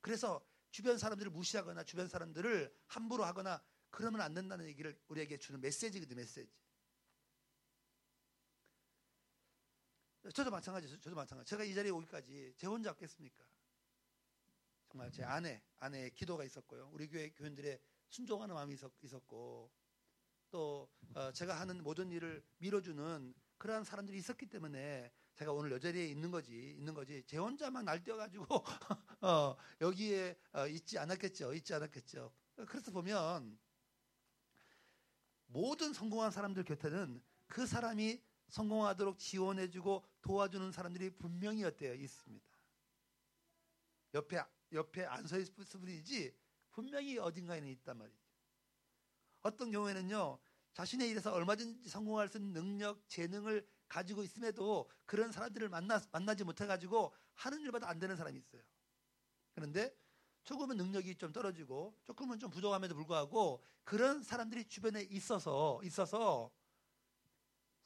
그래서 0.00 0.44
주변 0.70 0.98
사람들을 0.98 1.30
무시하거나 1.30 1.84
주변 1.84 2.08
사람들을 2.08 2.74
함부로 2.86 3.24
하거나 3.24 3.62
그러면 3.90 4.20
안 4.20 4.34
된다는 4.34 4.66
얘기를 4.66 4.98
우리에게 5.08 5.38
주는 5.38 5.60
메시지거든요, 5.60 6.16
메시지. 6.16 6.48
저도 10.32 10.50
마찬가지죠. 10.50 10.98
저도 11.00 11.14
마찬가지. 11.14 11.48
제가 11.50 11.64
이 11.64 11.74
자리에 11.74 11.90
오기까지 11.90 12.54
제 12.56 12.66
혼자 12.66 12.90
없겠습니까? 12.90 13.44
정말 14.88 15.10
제 15.12 15.22
아내, 15.24 15.62
아내의 15.78 16.14
기도가 16.14 16.44
있었고요. 16.44 16.90
우리 16.92 17.06
교회 17.06 17.30
교인들의 17.30 17.78
순종하는 18.08 18.54
마음이 18.54 18.74
있었, 18.74 18.90
고또 19.26 20.88
어, 21.14 21.32
제가 21.32 21.60
하는 21.60 21.82
모든 21.82 22.10
일을 22.10 22.42
밀어주는 22.58 23.34
그러한 23.58 23.84
사람들이 23.84 24.18
있었기 24.18 24.46
때문에 24.46 25.12
제가 25.34 25.52
오늘 25.52 25.70
여 25.72 25.78
자리에 25.78 26.06
있는 26.06 26.30
거지, 26.30 26.70
있는 26.72 26.94
거지. 26.94 27.22
제 27.26 27.36
혼자만 27.36 27.84
날뛰어가지고 27.84 28.46
어, 29.20 29.56
여기에 29.80 30.38
어, 30.52 30.66
있지 30.66 30.98
않았겠죠, 30.98 31.52
있지 31.54 31.74
않았겠죠. 31.74 32.32
그래서 32.66 32.90
보면 32.90 33.58
모든 35.46 35.92
성공한 35.92 36.30
사람들 36.30 36.64
곁에는 36.64 37.22
그 37.48 37.66
사람이 37.66 38.22
성공하도록 38.48 39.18
지원해주고 39.18 40.04
도와주는 40.22 40.72
사람들이 40.72 41.10
분명히 41.10 41.64
어때요? 41.64 41.94
있습니다. 41.94 42.46
옆에 44.14 44.42
옆에 44.72 45.04
안 45.04 45.26
서 45.26 45.38
있을 45.38 45.54
뿐이지 45.54 46.34
분명히 46.72 47.18
어딘가에는 47.18 47.68
있단 47.68 47.98
말이죠. 47.98 48.18
어떤 49.42 49.70
경우에는요 49.70 50.38
자신의 50.74 51.08
일에서 51.10 51.32
얼마든지 51.32 51.88
성공할 51.88 52.28
수 52.28 52.36
있는 52.38 52.52
능력, 52.52 53.08
재능을 53.08 53.66
가지고 53.88 54.22
있음에도 54.22 54.90
그런 55.06 55.32
사람들을 55.32 55.68
만나, 55.70 56.00
만나지 56.12 56.44
못해가지고 56.44 57.14
하는 57.34 57.60
일마다 57.60 57.88
안 57.88 57.98
되는 57.98 58.14
사람이 58.16 58.38
있어요. 58.38 58.62
그런데 59.54 59.96
조금은 60.44 60.76
능력이 60.76 61.16
좀 61.16 61.32
떨어지고 61.32 61.96
조금은 62.04 62.38
좀 62.38 62.50
부족함에도 62.50 62.94
불구하고 62.94 63.62
그런 63.84 64.22
사람들이 64.22 64.66
주변에 64.66 65.02
있어서 65.02 65.80
있어서 65.82 66.50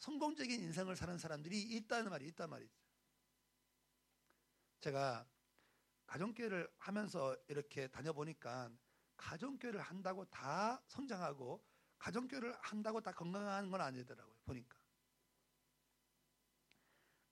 성공적인 0.00 0.60
인생을 0.60 0.96
사는 0.96 1.16
사람들이 1.18 1.60
있다는 1.60 2.10
말이 2.10 2.26
있단 2.28 2.48
말이죠. 2.48 2.74
제가 4.80 5.28
가정교회를 6.06 6.72
하면서 6.78 7.36
이렇게 7.48 7.86
다녀보니까 7.88 8.70
가정교회를 9.16 9.80
한다고 9.80 10.24
다 10.24 10.82
성장하고 10.88 11.62
가정교회를 11.98 12.56
한다고 12.62 13.02
다 13.02 13.12
건강한 13.12 13.70
건 13.70 13.82
아니더라고요. 13.82 14.34
보니까. 14.44 14.78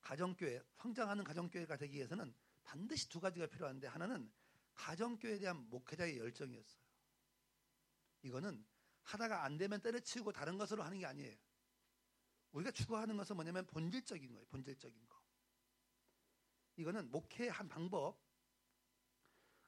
가정교회, 0.01 0.61
성장하는 0.75 1.23
가정교회가 1.23 1.75
되기 1.77 1.97
위해서는 1.97 2.33
반드시 2.63 3.09
두 3.09 3.19
가지가 3.19 3.47
필요한데 3.47 3.87
하나는 3.87 4.31
가정교회에 4.75 5.39
대한 5.39 5.57
목회자의 5.69 6.19
열정이었어요. 6.19 6.81
이거는 8.21 8.63
하다가 9.03 9.43
안 9.43 9.57
되면 9.57 9.81
때려치우고 9.81 10.31
다른 10.31 10.57
것으로 10.57 10.83
하는 10.83 10.99
게 10.99 11.05
아니에요. 11.07 11.35
우리가 12.51 12.71
추구하는 12.71 13.17
것은 13.17 13.35
뭐냐면 13.35 13.65
본질적인 13.67 14.33
거예요. 14.33 14.45
본질적인 14.47 15.07
거. 15.07 15.19
이거는 16.77 17.11
목회의 17.11 17.49
한 17.51 17.67
방법, 17.67 18.19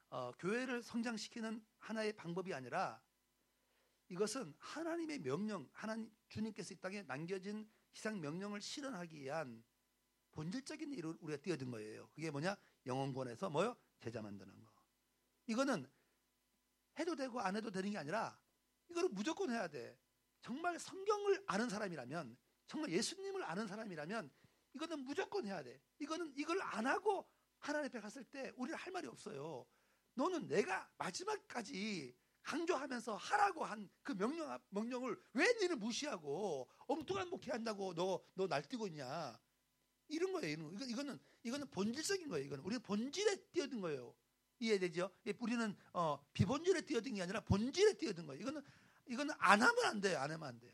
어, 0.09 0.31
교회를 0.33 0.81
성장시키는 0.81 1.65
하나의 1.79 2.13
방법이 2.13 2.53
아니라 2.53 3.01
이것은 4.09 4.53
하나님의 4.57 5.19
명령, 5.19 5.69
하나님 5.71 6.11
주님께서 6.27 6.73
이 6.73 6.77
땅에 6.77 7.01
남겨진 7.03 7.69
희상 7.93 8.19
명령을 8.19 8.61
실현하기 8.61 9.19
위한 9.19 9.63
본질적인 10.33 10.93
일을 10.93 11.17
우리가 11.21 11.41
뛰어든 11.41 11.71
거예요. 11.71 12.09
그게 12.09 12.31
뭐냐? 12.31 12.55
영혼권에서 12.85 13.49
뭐요? 13.49 13.77
제자 13.99 14.21
만드는 14.21 14.65
거. 14.65 14.71
이거는 15.47 15.89
해도 16.99 17.15
되고 17.15 17.39
안 17.39 17.55
해도 17.55 17.71
되는 17.71 17.91
게 17.91 17.97
아니라 17.97 18.37
이거를 18.89 19.09
무조건 19.09 19.49
해야 19.51 19.67
돼. 19.67 19.97
정말 20.41 20.79
성경을 20.79 21.43
아는 21.47 21.69
사람이라면, 21.69 22.37
정말 22.71 22.89
예수님을 22.93 23.43
아는 23.43 23.67
사람이라면 23.67 24.31
이거는 24.75 24.99
무조건 25.03 25.45
해야 25.45 25.61
돼. 25.61 25.81
이거는 25.99 26.31
이걸 26.37 26.61
안 26.61 26.87
하고 26.87 27.27
하나님 27.59 27.87
앞에 27.87 27.99
갔을 27.99 28.23
때 28.23 28.53
우리는 28.55 28.79
할 28.79 28.93
말이 28.93 29.07
없어요. 29.07 29.65
너는 30.13 30.47
내가 30.47 30.89
마지막까지 30.97 32.15
강조하면서 32.43 33.17
하라고 33.17 33.65
한 33.65 33.89
그 34.03 34.13
명령, 34.15 34.57
명령을 34.69 35.21
왜 35.33 35.53
니는 35.59 35.79
무시하고 35.79 36.69
엉뚱한 36.87 37.29
목회한다고 37.29 37.93
너, 37.93 38.23
너 38.35 38.47
날뛰고 38.47 38.87
있냐. 38.87 39.37
이런 40.07 40.31
거예요. 40.31 40.53
이런 40.53 40.77
거. 40.77 40.85
이거는, 40.85 41.19
이거는 41.43 41.69
본질적인 41.71 42.29
거예요. 42.29 42.45
이거는. 42.45 42.63
우리는 42.63 42.81
본질에 42.81 43.35
뛰어든 43.51 43.81
거예요. 43.81 44.15
이해되죠? 44.59 45.11
예, 45.25 45.33
우리는 45.39 45.75
어, 45.91 46.25
비본질에 46.33 46.81
뛰어든 46.81 47.15
게 47.15 47.21
아니라 47.21 47.41
본질에 47.41 47.97
뛰어든 47.97 48.25
거예요. 48.27 48.41
이거는, 48.41 48.61
이거는 49.07 49.35
안 49.39 49.61
하면 49.61 49.85
안 49.85 49.99
돼요. 49.99 50.19
안 50.19 50.31
하면 50.31 50.47
안 50.47 50.59
돼요. 50.59 50.71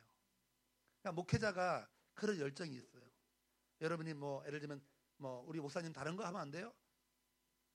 그러니까 1.02 1.12
목회자가 1.14 1.90
그런 2.14 2.40
열정이 2.40 2.76
있어요. 2.76 3.04
여러분이 3.82 4.14
뭐, 4.14 4.44
예를 4.48 4.60
들면, 4.60 4.82
뭐, 5.18 5.44
우리 5.48 5.60
목사님 5.60 5.94
다른 5.94 6.16
거 6.16 6.26
하면 6.26 6.42
안 6.42 6.52
돼요? 6.52 6.74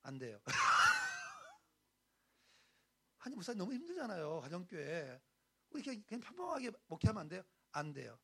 안 0.03 0.19
돼요. 0.19 0.41
아니 3.25 3.37
목사님 3.37 3.59
너무 3.59 3.73
힘들잖아요 3.73 4.41
가정교회 4.41 5.21
우리 5.71 5.83
그냥, 5.83 6.03
그냥 6.07 6.21
평범하게 6.21 6.73
목회하면 6.89 7.21
안 7.21 7.29
돼요? 7.29 7.43
안 7.71 7.93
돼요 7.93 8.19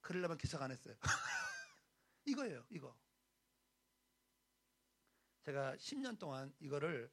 그러려면 0.00 0.38
개척 0.38 0.62
안 0.62 0.70
했어요 0.70 0.94
이거예요 2.24 2.64
이거 2.70 2.98
제가 5.42 5.76
10년 5.76 6.18
동안 6.18 6.54
이거를 6.60 7.10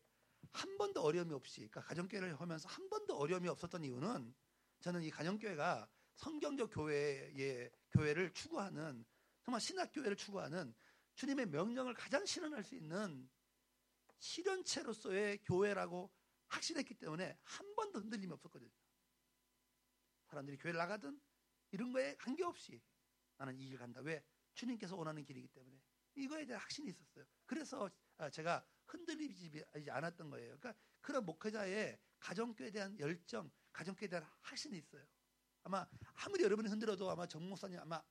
한 0.53 0.77
번도 0.77 1.01
어려움이 1.01 1.33
없이 1.33 1.67
그러니까 1.67 1.81
가정교회를 1.81 2.39
하면서 2.39 2.69
한 2.69 2.89
번도 2.89 3.17
어려움이 3.17 3.49
없었던 3.49 3.83
이유는 3.83 4.33
저는 4.79 5.03
이 5.03 5.09
가정교회가 5.09 5.89
성경적 6.15 6.71
교회의 6.71 7.71
교회를 7.91 8.33
추구하는 8.33 9.05
정말 9.43 9.61
신학 9.61 9.91
교회를 9.91 10.15
추구하는 10.15 10.73
주님의 11.15 11.47
명령을 11.47 11.93
가장 11.93 12.25
실현할 12.25 12.63
수 12.63 12.75
있는 12.75 13.29
실현체로서의 14.19 15.39
교회라고 15.43 16.11
확신했기 16.47 16.95
때문에 16.95 17.37
한 17.43 17.75
번도 17.75 17.99
흔들림이 17.99 18.31
없었거든요. 18.33 18.71
사람들이 20.27 20.57
교회를 20.57 20.77
나가든 20.77 21.19
이런 21.71 21.91
거에 21.91 22.15
관계없이 22.17 22.81
나는 23.37 23.55
이 23.59 23.67
길 23.67 23.77
간다. 23.77 24.01
왜? 24.01 24.23
주님께서 24.53 24.95
원하는 24.95 25.23
길이기 25.25 25.47
때문에 25.49 25.77
이거에 26.15 26.45
대한 26.45 26.61
확신이 26.61 26.89
있었어요. 26.89 27.25
그래서 27.45 27.89
아, 28.17 28.29
제가 28.29 28.65
흔들리지 28.87 29.65
않았던 29.89 30.29
거예요. 30.29 30.57
그러니까 30.57 30.73
그런 31.01 31.25
목회자의 31.25 31.99
가정교회에 32.19 32.71
대한 32.71 32.97
열정, 32.99 33.51
가정교회에 33.73 34.07
대한 34.09 34.25
확신이 34.41 34.77
있어요. 34.77 35.05
아마 35.65 35.85
아무리 36.23 36.43
여러분이 36.43 36.69
흔들어도 36.69 37.09
아마 37.09 37.27
정 37.27 37.49
목사님 37.49 37.79
아마 37.79 38.01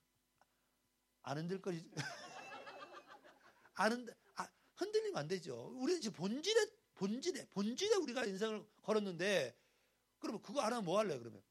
안 1.23 1.39
흔들 1.39 1.61
거지. 1.61 1.89
안 3.75 3.93
흔들, 3.93 4.15
아, 4.35 4.49
흔들리면 4.75 5.17
안 5.17 5.29
되죠. 5.29 5.73
우리는 5.77 6.01
지금 6.01 6.17
본질에 6.17 6.67
본질에 6.95 7.47
본질에 7.51 7.95
우리가 7.97 8.25
인생을 8.25 8.67
걸었는데 8.83 9.57
그러면 10.19 10.43
그거 10.43 10.61
안 10.61 10.73
하면 10.73 10.85
뭐 10.85 10.99
할래요 10.99 11.19
그러면 11.19 11.43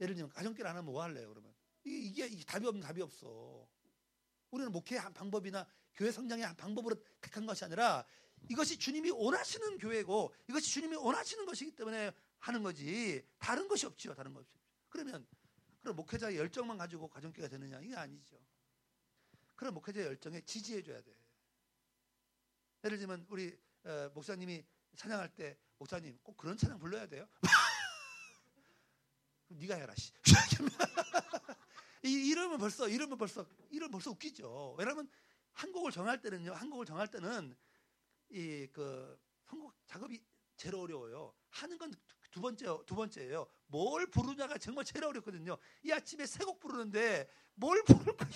예를 0.00 0.14
들면 0.14 0.30
가정길 0.30 0.66
안 0.66 0.76
하면 0.76 0.84
뭐 0.84 1.02
할래요 1.02 1.28
그러면 1.28 1.54
이게, 1.84 2.26
이게, 2.26 2.44
답이 2.44 2.66
없는 2.66 2.80
답이 2.80 3.00
없어 3.02 3.68
우리는 4.50 4.72
목회의 4.72 5.00
한 5.00 5.12
방법이나 5.12 5.66
교회 5.94 6.10
성장의 6.10 6.46
한 6.46 6.56
방법으로 6.56 6.96
택한 7.20 7.46
것이 7.46 7.64
아니라 7.64 8.04
이것이 8.48 8.78
주님이 8.78 9.10
원하시는 9.10 9.78
교회고 9.78 10.34
이것이 10.48 10.70
주님이 10.70 10.96
원하시는 10.96 11.44
것이기 11.44 11.72
때문에 11.72 12.12
하는 12.40 12.62
거지 12.62 13.26
다른 13.38 13.68
것이 13.68 13.86
없지요 13.86 14.14
다른 14.14 14.32
것이 14.32 14.48
없죠 14.48 14.58
그러면 14.88 15.26
그럼 15.80 15.96
목회자의 15.96 16.36
열정만 16.36 16.78
가지고 16.78 17.08
가정교회가 17.08 17.48
되느냐 17.48 17.80
이게 17.80 17.94
아니죠 17.96 18.36
그런 19.56 19.74
목회자의 19.74 20.06
열정에 20.06 20.40
지지해 20.42 20.82
줘야 20.82 21.00
돼 21.02 21.14
예를 22.84 22.98
들면 22.98 23.26
우리 23.28 23.56
어, 23.84 24.10
목사님이 24.14 24.64
찬양할 24.96 25.34
때 25.34 25.58
목사님 25.78 26.18
꼭 26.22 26.36
그런 26.36 26.56
찬양 26.56 26.78
불러야 26.78 27.06
돼요? 27.06 27.28
네가 29.48 29.76
해라 29.76 29.94
씨. 29.96 30.12
이, 32.04 32.28
이러면 32.28 32.58
벌써 32.58 32.88
이러면 32.88 33.16
벌써 33.16 33.46
이러면 33.70 33.90
벌써 33.92 34.10
웃기죠. 34.10 34.74
왜냐하면 34.78 35.10
한 35.52 35.72
곡을 35.72 35.90
정할 35.90 36.20
때는요. 36.20 36.52
한 36.52 36.68
곡을 36.70 36.84
정할 36.86 37.08
때는 37.08 37.56
이 38.30 38.68
그 38.72 39.18
선곡 39.44 39.74
작업이 39.86 40.22
제일 40.56 40.74
어려워요. 40.74 41.34
하는 41.50 41.78
건 41.78 41.92
두 42.38 42.42
번째 42.42 42.66
두 42.86 42.94
번째예요. 42.94 43.48
뭘 43.66 44.06
부르냐가 44.06 44.56
정말 44.58 44.84
제일 44.84 45.04
어렵거든요. 45.04 45.58
이 45.82 45.90
아침에 45.90 46.24
세 46.24 46.44
곡 46.44 46.60
부르는데 46.60 47.28
뭘 47.54 47.82
부를 47.82 48.16
거야? 48.16 48.30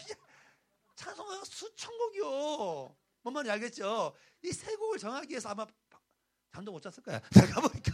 찬송가 0.97 1.45
수천 1.45 1.97
곡이요. 1.99 2.97
뭔 3.23 3.33
말인지 3.35 3.51
알겠죠? 3.53 4.12
이 4.43 4.51
세 4.53 4.75
곡을 4.75 4.99
정하기 4.99 5.31
위해서 5.31 5.51
아마 5.51 5.65
잠도 6.51 6.73
못 6.73 6.81
잤을 6.83 7.01
거야. 7.05 7.21
내가 7.31 7.61
보니까. 7.61 7.93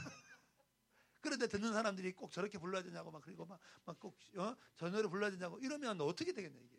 그런데 1.21 1.47
듣는 1.47 1.75
사람들이 1.75 2.13
꼭 2.15 2.33
저렇게 2.33 2.57
불러야 2.59 2.83
되냐고 2.83 3.11
막 3.11 3.21
그리고 3.21 3.47
막꼭 3.85 4.17
어? 4.39 4.57
저 4.77 4.89
노래 4.89 5.07
불러야 5.09 5.31
되냐고 5.31 5.59
이러면 5.59 6.01
어떻게 6.01 6.33
되겠냐 6.33 6.59
이게. 6.59 6.79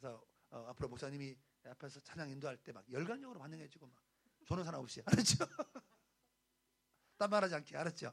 그래서 0.00 0.24
어, 0.50 0.66
앞으로 0.70 0.88
목사님이 0.88 1.36
앞에서 1.66 2.00
찬양 2.00 2.30
인도할 2.30 2.56
때 2.56 2.72
막 2.72 2.84
열광적으로 2.90 3.38
반응해주고 3.38 3.86
막 3.86 3.94
조는 4.44 4.64
사람 4.64 4.80
없이 4.80 5.00
알았죠? 5.06 5.46
딴 7.16 7.30
말하지 7.30 7.54
않게 7.54 7.76
알았죠? 7.76 8.12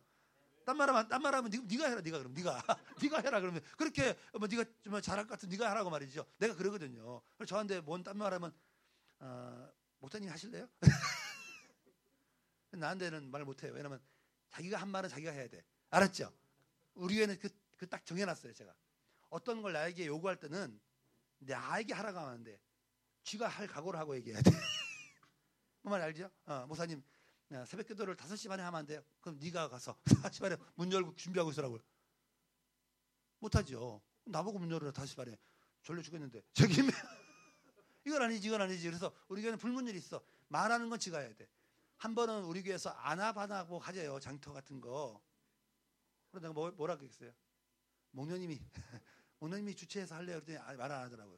딴 0.66 0.78
말하면 0.78 1.08
딴 1.08 1.22
말하면 1.22 1.52
네가 1.68 1.88
해라 1.90 2.02
네가 2.02 2.18
그럼 2.20 2.34
네가 2.34 2.64
네가 3.02 3.22
해라 3.26 3.40
그러면 3.40 3.62
그렇게 3.78 4.16
뭐 4.40 4.48
네가 4.48 4.64
좀 4.84 5.02
잘할 5.02 5.26
것 5.26 5.32
같은 5.32 5.50
네가 5.50 5.70
하라고 5.72 5.90
말이죠. 5.90 6.26
내가 6.38 6.56
그러거든요. 6.56 7.22
저한테 7.48 7.82
뭔 7.82 8.04
딴 8.04 8.18
말하면 8.18 8.54
어, 9.20 9.72
목사님 10.00 10.30
하실래요? 10.30 10.68
나한테는 12.72 13.30
말 13.32 13.44
못해요. 13.44 13.74
왜냐면 13.74 14.02
자기가 14.50 14.78
한 14.78 14.90
말은 14.90 15.10
자기가 15.10 15.32
해야 15.32 15.48
돼. 15.48 15.64
알았죠? 15.90 16.32
우리 16.94 17.16
교회는 17.16 17.40
그, 17.40 17.50
그 17.78 17.88
딱 17.90 18.06
정해놨어요. 18.06 18.54
제가 18.54 18.74
어떤 19.30 19.62
걸 19.62 19.74
나에게 19.74 20.06
요구할 20.08 20.38
때는 20.40 20.80
나에게 21.40 21.94
하라고 21.94 22.44
돼. 22.44 22.60
쥐가 23.24 23.48
할 23.48 23.68
각오를 23.68 24.00
하고 24.00 24.16
얘기해야 24.16 24.42
돼. 24.42 24.52
뭐말 25.82 26.02
알죠? 26.02 26.30
어, 26.46 26.66
목사님 26.68 27.04
새벽 27.66 27.86
기도를 27.88 28.16
5시 28.16 28.48
반에 28.48 28.64
하면 28.64 28.80
안 28.80 28.86
돼요? 28.86 29.04
그럼 29.20 29.38
네가 29.40 29.68
가서 29.68 29.96
5시 30.06 30.40
반에 30.42 30.56
문 30.76 30.92
열고 30.92 31.16
준비하고 31.16 31.52
있으라고요. 31.52 31.80
못하죠. 33.40 34.02
나보고 34.24 34.60
문 34.60 34.72
열어라 34.72 34.92
5시 34.92 35.18
반에. 35.18 35.38
졸려 35.82 36.02
죽겠는데. 36.02 36.42
저기 36.54 36.82
이건 38.06 38.22
아니지 38.22 38.48
이건 38.48 38.62
아니지. 38.62 38.88
그래서 38.88 39.14
우리 39.28 39.42
교회는 39.42 39.58
불문율이 39.58 39.98
있어. 39.98 40.24
말하는 40.48 40.90
건 40.90 40.98
지가 40.98 41.20
해야 41.20 41.34
돼. 41.36 41.48
한 41.98 42.16
번은 42.16 42.44
우리 42.46 42.64
교회에서 42.64 42.90
아나바나고 42.92 43.80
가져요. 43.80 44.20
장터 44.20 44.54
같은 44.54 44.80
거. 44.80 45.22
그래서 46.30 46.44
내가 46.44 46.54
뭐, 46.54 46.72
뭐라 46.72 46.98
그랬어요? 46.98 47.32
목녀님이 48.12 48.60
목녀님이 49.40 49.76
주최해서 49.76 50.16
할래요. 50.16 50.42
그랬더니 50.42 50.58
아, 50.58 50.74
말안 50.74 51.04
하더라고요. 51.04 51.38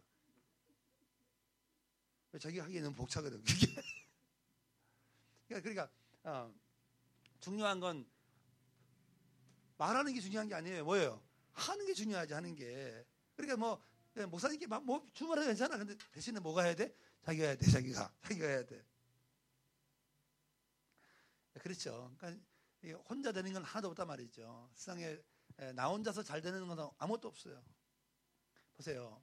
자기가 2.39 2.65
하기에는 2.65 2.95
복차거든. 2.95 3.43
그러니까, 5.47 5.61
그러니까 5.61 6.02
어, 6.23 6.53
중요한 7.39 7.79
건 7.79 8.09
말하는 9.77 10.13
게 10.13 10.21
중요한 10.21 10.47
게 10.47 10.55
아니에요. 10.55 10.85
뭐예요? 10.85 11.21
하는 11.51 11.85
게 11.85 11.93
중요하지 11.93 12.33
하는 12.33 12.55
게. 12.55 13.05
그러니까 13.35 13.57
뭐 13.57 13.83
예, 14.15 14.25
목사님께 14.25 14.67
막뭐 14.67 15.09
주말에 15.13 15.45
괜찮아. 15.45 15.77
근데 15.77 15.97
대신에 16.11 16.39
뭐가 16.39 16.63
해야 16.63 16.75
돼? 16.75 16.95
자기가 17.23 17.45
해야 17.45 17.55
돼. 17.55 17.69
자기가 17.69 18.13
자기가 18.23 18.47
해야 18.47 18.65
돼. 18.65 18.85
그렇죠. 21.59 22.13
그러니까 22.17 22.43
혼자 23.09 23.31
되는 23.31 23.51
건 23.53 23.63
하나도 23.63 23.89
없단 23.89 24.07
말이죠. 24.07 24.69
세상에 24.75 25.17
나 25.75 25.87
혼자서 25.87 26.23
잘 26.23 26.41
되는 26.41 26.67
건 26.67 26.89
아무것도 26.97 27.27
없어요. 27.27 27.63
보세요. 28.73 29.21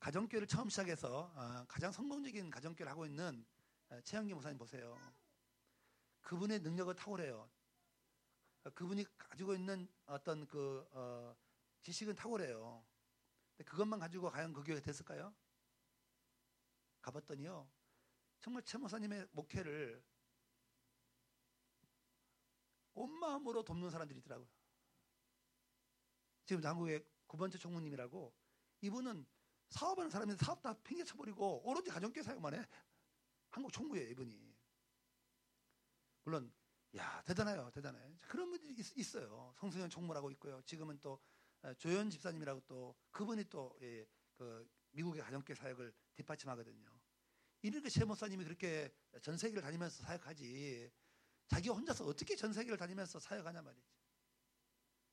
가정교회를 0.00 0.46
처음 0.46 0.68
시작해서 0.68 1.32
어, 1.34 1.64
가장 1.66 1.90
성공적인 1.90 2.50
가정교회를 2.50 2.90
하고 2.90 3.06
있는 3.06 3.44
최영기 4.04 4.34
목사님 4.34 4.58
보세요. 4.58 4.98
그분의 6.24 6.60
능력을 6.60 6.94
탁월해요. 6.94 7.48
그분이 8.74 9.04
가지고 9.18 9.54
있는 9.54 9.86
어떤 10.06 10.46
그 10.46 10.88
어, 10.92 11.36
지식은 11.82 12.14
탁월해요. 12.16 12.84
근데 13.56 13.70
그것만 13.70 14.00
가지고 14.00 14.30
과연 14.30 14.52
그 14.52 14.64
교회가 14.64 14.80
됐을까요? 14.80 15.34
가봤더니요. 17.02 17.70
정말 18.40 18.62
최 18.62 18.78
목사님의 18.78 19.28
목회를 19.32 20.02
온 22.94 23.12
마음으로 23.18 23.62
돕는 23.62 23.90
사람들이 23.90 24.18
있더라고요. 24.20 24.48
지금 26.46 26.64
한국의 26.64 27.04
구 27.26 27.36
번째 27.36 27.58
총무님이라고 27.58 28.34
이분은 28.80 29.26
사업하는 29.68 30.10
사람인데 30.10 30.42
사업 30.42 30.62
다 30.62 30.74
팽개쳐버리고 30.84 31.68
오로지 31.68 31.90
가정교회 31.90 32.22
사역만 32.22 32.54
해. 32.54 32.66
한국 33.50 33.72
총무예요 33.72 34.08
이분이. 34.10 34.53
물론 36.24 36.52
야 36.96 37.22
대단해요 37.24 37.70
대단해. 37.70 37.98
그런 38.28 38.50
분들이 38.50 38.74
있, 38.96 39.16
어요 39.16 39.54
성승현 39.58 39.90
총무라고 39.90 40.30
있고요. 40.32 40.60
지금은 40.62 40.98
또 41.00 41.20
조현 41.78 42.10
집사님이라고 42.10 42.60
또 42.66 42.94
그분이 43.10 43.44
또 43.48 43.76
예, 43.82 44.06
그 44.36 44.68
미국의 44.90 45.22
가정교회 45.22 45.54
사역을 45.54 45.94
뒷받침하거든요. 46.14 46.88
이렇게 47.62 47.88
최 47.88 48.04
목사님이 48.04 48.44
그렇게 48.44 48.94
전 49.22 49.36
세계를 49.36 49.62
다니면서 49.62 50.02
사역하지 50.02 50.92
자기 51.46 51.68
혼자서 51.68 52.04
어떻게 52.04 52.36
전 52.36 52.52
세계를 52.52 52.76
다니면서 52.76 53.18
사역하냐 53.18 53.62
말이지. 53.62 53.88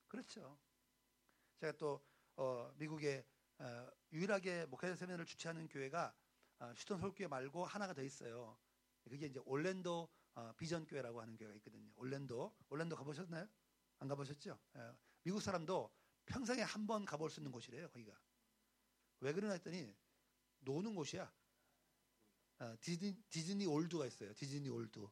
그렇죠. 0.08 0.58
제가 1.58 1.72
또 1.78 2.04
어, 2.36 2.72
미국의 2.76 3.24
어, 3.58 3.88
유일하게 4.12 4.66
목회자 4.66 4.96
세미나를 4.96 5.24
주최하는 5.24 5.68
교회가 5.68 6.14
어, 6.58 6.74
휴스턴 6.76 7.00
서울교회 7.00 7.26
말고 7.28 7.64
하나가 7.64 7.94
더 7.94 8.02
있어요. 8.02 8.58
그게 9.04 9.26
이제 9.26 9.40
올랜도 9.44 10.08
어, 10.34 10.52
비전 10.56 10.86
교회라고 10.86 11.20
하는 11.20 11.36
교회가 11.36 11.54
있거든요. 11.56 11.90
올랜도 11.96 12.54
올랜도 12.70 12.96
가보셨나요? 12.96 13.46
안 13.98 14.08
가보셨죠? 14.08 14.58
예. 14.76 14.80
미국 15.24 15.40
사람도 15.40 15.92
평생에 16.26 16.62
한 16.62 16.86
번 16.86 17.04
가볼 17.04 17.30
수 17.30 17.40
있는 17.40 17.52
곳이래요. 17.52 17.88
거기가 17.90 18.18
왜 19.20 19.32
그러나 19.32 19.54
했더니 19.54 19.94
노는 20.60 20.94
곳이야. 20.94 21.32
어, 22.60 22.76
디즈니, 22.80 23.20
디즈니 23.28 23.66
월드가 23.66 24.06
있어요. 24.06 24.32
디즈니 24.34 24.68
월드. 24.68 25.06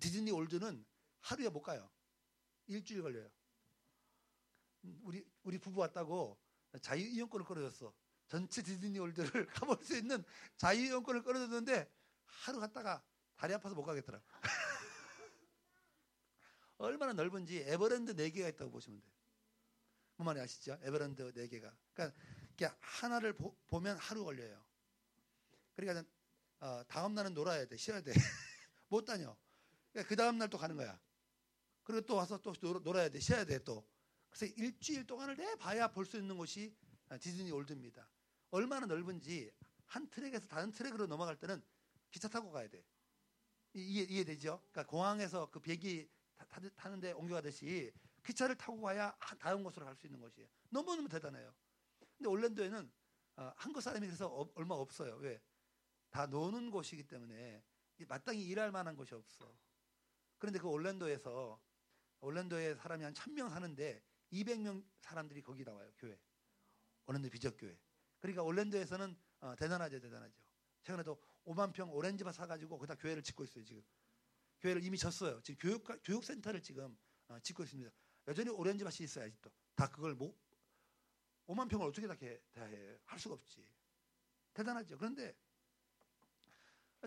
디즈니 0.00 0.30
올드는 0.30 0.84
하루에 1.20 1.48
못 1.48 1.62
가요. 1.62 1.90
일주일 2.66 3.02
걸려요. 3.02 3.30
우리 5.02 5.24
우리 5.42 5.58
부부 5.58 5.80
왔다고 5.80 6.38
자유 6.82 7.06
이용권을 7.06 7.44
끌어줬어. 7.46 7.92
전체 8.26 8.62
디즈니 8.62 8.98
월드를 8.98 9.46
가볼 9.48 9.78
수 9.82 9.96
있는 9.96 10.22
자유 10.56 10.86
이용권을 10.86 11.22
끌어줬는데 11.22 11.90
하루 12.24 12.60
갔다가 12.60 13.02
다리 13.40 13.54
아파서 13.54 13.74
못 13.74 13.84
가겠더라. 13.84 14.20
얼마나 16.76 17.14
넓은지 17.14 17.62
에버랜드 17.66 18.14
4개가 18.14 18.50
있다고 18.50 18.70
보시면 18.70 19.00
돼요. 19.00 19.10
뭔 20.16 20.26
말인지 20.26 20.44
아시죠? 20.44 20.78
에버랜드 20.82 21.32
4개가. 21.32 21.74
그러니까 21.94 22.76
하나를 22.80 23.32
보, 23.32 23.80
면 23.80 23.96
하루 23.96 24.24
걸려요. 24.24 24.62
그러니까 25.74 26.06
어, 26.60 26.82
다음 26.86 27.14
날은 27.14 27.32
놀아야 27.32 27.64
돼. 27.64 27.78
쉬어야 27.78 28.02
돼. 28.02 28.12
못 28.88 29.06
다녀. 29.06 29.34
그러니까 29.90 30.06
그 30.10 30.16
다음 30.16 30.36
날 30.36 30.50
또 30.50 30.58
가는 30.58 30.76
거야. 30.76 31.00
그리고 31.82 32.02
또 32.02 32.16
와서 32.16 32.36
또 32.42 32.52
놀아야 32.84 33.08
돼. 33.08 33.20
쉬어야 33.20 33.46
돼. 33.46 33.58
또. 33.64 33.88
그래서 34.28 34.52
일주일 34.54 35.06
동안을 35.06 35.36
내내 35.36 35.54
봐야 35.56 35.88
볼 35.88 36.04
수 36.04 36.18
있는 36.18 36.36
곳이 36.36 36.76
디즈니 37.20 37.50
월드입니다. 37.52 38.06
얼마나 38.50 38.84
넓은지 38.84 39.50
한 39.86 40.10
트랙에서 40.10 40.46
다른 40.46 40.70
트랙으로 40.72 41.06
넘어갈 41.06 41.36
때는 41.36 41.64
기차 42.10 42.28
타고 42.28 42.52
가야 42.52 42.68
돼. 42.68 42.84
이해, 43.74 44.04
이해되죠? 44.04 44.60
그러니까 44.72 44.86
공항에서 44.86 45.50
그 45.50 45.60
비행기 45.60 46.08
타는데 46.76 47.12
옮겨가듯이 47.12 47.92
기차를 48.24 48.56
타고 48.56 48.80
가야 48.82 49.16
다음 49.38 49.62
곳으로 49.62 49.86
갈 49.86 49.94
수 49.96 50.06
있는 50.06 50.20
곳이에요. 50.20 50.48
너무너무 50.70 51.08
대단해요. 51.08 51.54
근데 52.16 52.28
올랜도에는 52.28 52.90
어, 53.36 53.52
한국 53.56 53.80
사람이 53.80 54.06
그래서 54.06 54.28
얼마 54.54 54.74
없어요. 54.74 55.16
왜? 55.16 55.40
다 56.10 56.26
노는 56.26 56.70
곳이기 56.70 57.04
때문에 57.06 57.62
마땅히 58.08 58.44
일할 58.46 58.72
만한 58.72 58.96
곳이 58.96 59.14
없어. 59.14 59.54
그런데 60.38 60.58
그 60.58 60.68
올랜도에서 60.68 61.60
올랜도에 62.20 62.74
사람이 62.74 63.04
한 63.04 63.14
천 63.14 63.34
명 63.34 63.48
사는데 63.50 64.02
200명 64.32 64.84
사람들이 65.00 65.42
거기 65.42 65.64
나와요. 65.64 65.90
교회. 65.98 66.18
올랜도 67.06 67.30
비적교회. 67.30 67.76
그러니까 68.20 68.42
올랜도에서는 68.42 69.16
어, 69.40 69.54
대단하죠. 69.56 70.00
대단하죠. 70.00 70.34
최근에도 70.82 71.20
5만 71.46 71.72
평 71.72 71.90
오렌지밭 71.92 72.34
사가지고 72.34 72.76
거기다 72.78 72.94
교회를 72.96 73.22
짓고 73.22 73.44
있어요. 73.44 73.64
지금. 73.64 73.82
교회를 74.60 74.84
이미 74.84 74.98
졌어요. 74.98 75.40
지금 75.42 75.58
교육, 75.58 76.02
교육센터를 76.04 76.62
지금 76.62 76.96
어, 77.28 77.38
짓고 77.40 77.64
있습니다. 77.64 77.90
여전히 78.28 78.50
오렌지밭이 78.50 78.98
있어요. 79.00 79.24
아직도. 79.24 79.50
다 79.74 79.88
그걸 79.88 80.14
못, 80.14 80.36
5만 81.46 81.68
평을 81.68 81.86
어떻게 81.86 82.06
다 82.06 82.14
해? 82.22 82.98
할 83.06 83.18
수가 83.18 83.34
없지. 83.34 83.66
대단하죠. 84.52 84.98
그런데 84.98 85.34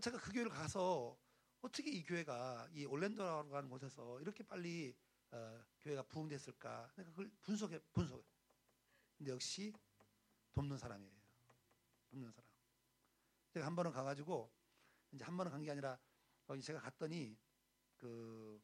제가 0.01 0.17
그 0.17 0.31
교회를 0.33 0.51
가서 0.51 1.17
어떻게 1.61 1.91
이 1.91 2.03
교회가 2.03 2.69
이 2.73 2.85
올랜도라고 2.85 3.55
하는 3.55 3.69
곳에서 3.69 4.19
이렇게 4.21 4.43
빨리 4.43 4.95
어, 5.31 5.63
교회가 5.81 6.03
부흥됐을까? 6.03 6.91
내가 6.95 7.09
그걸 7.11 7.31
분석해 7.41 7.79
분석해. 7.93 8.23
근데 9.17 9.31
역시 9.31 9.73
돕는 10.53 10.77
사람이에요. 10.77 11.13
돕는 12.11 12.31
사람. 12.31 12.52
제가 13.53 13.65
한 13.65 13.75
번은 13.75 13.91
가가지고 13.91 14.51
이제 15.11 15.23
한 15.23 15.37
번은 15.37 15.51
간 15.51 15.63
게 15.63 15.71
아니라 15.71 15.99
거기 16.45 16.61
제가 16.61 16.79
갔더니 16.79 17.37
그 17.97 18.61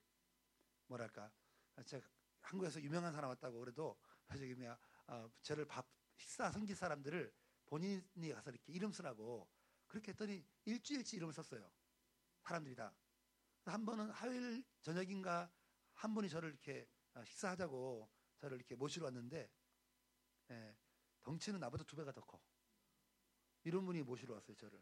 뭐랄까 0.88 1.32
제가 1.86 2.08
한국에서 2.42 2.82
유명한 2.82 3.14
사람 3.14 3.30
왔다고 3.30 3.60
그래도 3.60 3.98
저기 4.28 4.54
뭐야 4.56 4.78
어, 5.08 5.30
저를 5.42 5.66
밥 5.66 5.88
식사 6.18 6.52
섬길 6.52 6.76
사람들을 6.76 7.34
본인이 7.66 8.34
가서 8.34 8.50
이렇게 8.52 8.74
이름 8.74 8.92
쓰라고 8.92 9.48
그렇게 9.88 10.12
했더니 10.12 10.46
일주일치 10.66 11.16
이름을 11.18 11.34
썼어요. 11.34 11.72
사람들이 12.42 12.76
다. 12.76 12.94
한 13.66 13.86
번은 13.86 14.10
화요일 14.12 14.64
저녁인가 14.82 15.52
한 15.94 16.14
분이 16.16 16.30
저를 16.30 16.50
이렇게 16.50 16.88
아, 17.14 17.24
식사하자고 17.24 18.10
저를 18.38 18.58
이렇게 18.58 18.76
모시러 18.76 19.06
왔는데 19.06 19.50
예, 20.52 20.78
덩치는 21.22 21.60
나보다 21.60 21.84
두 21.84 21.96
배가 21.96 22.12
더 22.12 22.22
커. 22.22 22.42
이런 23.70 23.86
분이 23.86 24.02
모시러 24.04 24.34
왔어요 24.34 24.56
저를. 24.58 24.82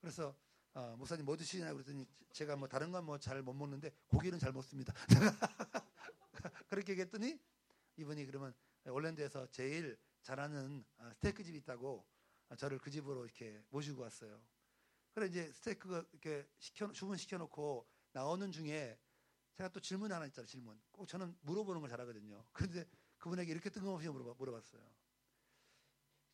그래서 0.00 0.36
어, 0.72 0.94
목사님 0.96 1.24
뭐 1.24 1.36
드시냐고 1.36 1.74
그랬더니 1.74 2.06
제가 2.32 2.54
뭐 2.56 2.68
다른 2.68 2.90
건 2.92 3.04
뭐 3.04 3.18
잘 3.18 3.42
못 3.42 3.52
먹는데 3.54 3.90
고기는 4.06 4.38
잘 4.38 4.52
먹습니다. 4.52 4.92
그렇게 6.68 6.92
얘기했더니 6.92 7.38
이분이 7.96 8.24
그러면 8.26 8.54
올랜드에서 8.86 9.46
제일 9.50 9.98
잘하는 10.22 10.84
아, 10.98 11.12
스테이크 11.14 11.42
집이 11.42 11.58
있다고 11.58 12.06
저를 12.56 12.78
그 12.78 12.90
집으로 12.90 13.24
이렇게 13.24 13.62
모시고 13.70 14.02
왔어요. 14.02 14.40
그래 15.12 15.26
이제 15.26 15.50
스테이크 15.52 16.06
이렇게 16.12 16.48
시켜 16.58 16.90
주문 16.92 17.16
시켜놓고 17.16 17.86
나오는 18.12 18.50
중에 18.52 18.98
제가 19.56 19.68
또 19.70 19.80
질문 19.80 20.12
하나 20.12 20.26
있잖아요, 20.26 20.46
질문. 20.46 20.80
꼭 20.90 21.06
저는 21.06 21.36
물어보는 21.42 21.80
걸 21.80 21.90
잘하거든요. 21.90 22.44
그런데 22.52 22.84
그분에게 23.18 23.52
이렇게 23.52 23.70
뜬금없이 23.70 24.08
물어봤어요. 24.08 24.82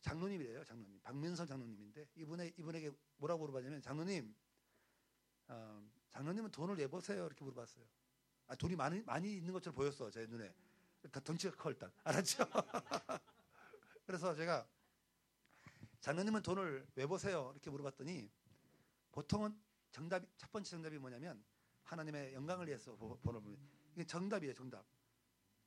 장로님이래요, 0.01 0.63
장로님. 0.63 0.99
박민선 1.01 1.47
장로님인데 1.47 2.07
이분에, 2.15 2.53
이분에게 2.57 2.91
뭐라고 3.17 3.41
물어봤냐면 3.41 3.81
장로님, 3.81 4.35
어, 5.47 5.89
장로님은 6.09 6.51
돈을 6.51 6.75
내보세요. 6.75 7.25
이렇게 7.25 7.43
물어봤어요. 7.43 7.85
아, 8.47 8.55
돈이 8.55 8.75
많이, 8.75 9.01
많이 9.03 9.33
있는 9.37 9.53
것처럼 9.53 9.75
보였어, 9.75 10.09
제 10.09 10.25
눈에. 10.25 10.53
다 11.11 11.19
덩치가 11.19 11.55
커, 11.55 11.69
일단. 11.69 11.91
알았죠? 12.03 12.43
그래서 14.05 14.35
제가 14.35 14.67
장로님은 16.01 16.41
돈을 16.41 16.87
왜 16.95 17.05
보세요? 17.05 17.51
이렇게 17.53 17.69
물어봤더니 17.69 18.29
보통은 19.11 19.57
정답이, 19.91 20.27
첫 20.35 20.51
번째 20.51 20.69
정답이 20.69 20.97
뭐냐면 20.97 21.43
하나님의 21.83 22.33
영광을 22.33 22.67
위해서 22.67 22.95
번을 22.97 23.41
보면 23.41 23.57
이게 23.93 24.05
정답이에요, 24.05 24.53
정답. 24.53 24.85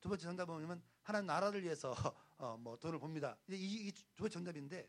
두 0.01 0.09
번째 0.09 0.25
정답은 0.25 0.55
뭐냐면 0.55 0.83
하나님 1.03 1.27
나라를 1.27 1.63
위해서 1.63 1.95
어, 2.39 2.57
뭐 2.57 2.77
돈을 2.77 2.99
봅니다. 2.99 3.37
이, 3.49 3.55
이, 3.89 3.93
두 3.93 4.23
번째 4.23 4.35
정답인데 4.35 4.89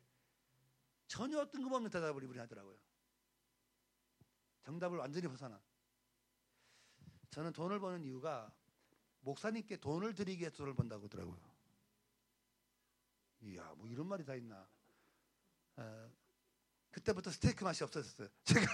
전혀 1.08 1.46
뜬금없는 1.46 1.90
대답을 1.90 2.24
이분이 2.24 2.40
하더라고요. 2.40 2.78
정답을 4.64 4.98
완전히 4.98 5.28
벗어나. 5.28 5.62
저는 7.30 7.54
돈을 7.54 7.80
버는 7.80 8.04
이유가 8.04 8.52
목사님께 9.20 9.78
돈을 9.78 10.16
드리기 10.16 10.42
위해서 10.42 10.56
돈을 10.58 10.74
번다고 10.74 11.06
하더라고요. 11.06 11.38
이야, 13.42 13.74
뭐 13.76 13.88
이런 13.88 14.08
말이 14.08 14.26
다 14.26 14.34
있나. 14.36 14.68
어, 15.78 16.12
그때부터 16.92 17.30
스테이크 17.30 17.64
맛이 17.64 17.84
없어졌어요. 17.84 18.30
제가. 18.46 18.66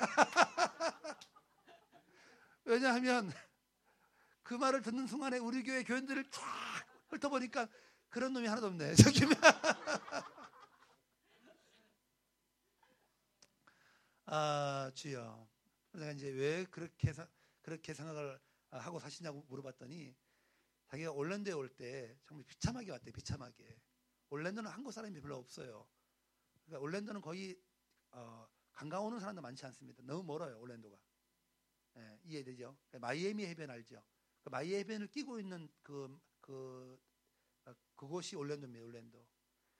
왜냐하면 2.63 3.31
그 4.43 4.53
말을 4.53 4.81
듣는 4.81 5.07
순간에 5.07 5.39
우리 5.39 5.63
교회 5.63 5.83
교인들을 5.83 6.29
쫙 6.29 6.41
훑어보니까 7.09 7.67
그런 8.11 8.33
놈이 8.33 8.45
하나도 8.47 8.67
없네. 8.67 8.93
저기 9.01 9.21
아 14.25 14.91
주여. 14.93 15.47
내가 15.93 16.11
이제 16.11 16.29
왜 16.29 16.65
그렇게 16.65 17.13
그렇게 17.61 17.93
생각을 17.93 18.39
하고 18.69 18.99
사시냐고 18.99 19.43
물어봤더니 19.49 20.15
자기가 20.87 21.11
올랜도에 21.11 21.53
올 21.53 21.69
때 21.69 22.17
정말 22.25 22.45
비참하게 22.45 22.91
왔대. 22.91 23.11
비참하게. 23.11 23.79
올랜도는 24.29 24.69
한국 24.69 24.91
사람이 24.91 25.19
별로 25.21 25.37
없어요. 25.37 25.87
그러니까 26.65 26.83
올랜도는 26.83 27.21
거의 27.21 27.57
어, 28.11 28.47
관광 28.73 29.05
오는 29.05 29.19
사람도 29.19 29.41
많지 29.41 29.65
않습니다. 29.67 30.03
너무 30.03 30.23
멀어요. 30.23 30.59
올랜도가. 30.59 30.97
예, 31.97 32.19
이해되죠? 32.23 32.77
마이애미 32.99 33.45
해변 33.47 33.69
알죠? 33.69 34.01
그 34.43 34.49
마이애미 34.49 34.79
해변을 34.79 35.07
끼고 35.07 35.39
있는 35.39 35.69
그, 35.81 36.19
그, 36.39 36.97
어, 37.09 37.10
그곳이 38.01 38.35
올랜도입니다. 38.35 38.83
올랜도. 38.83 39.27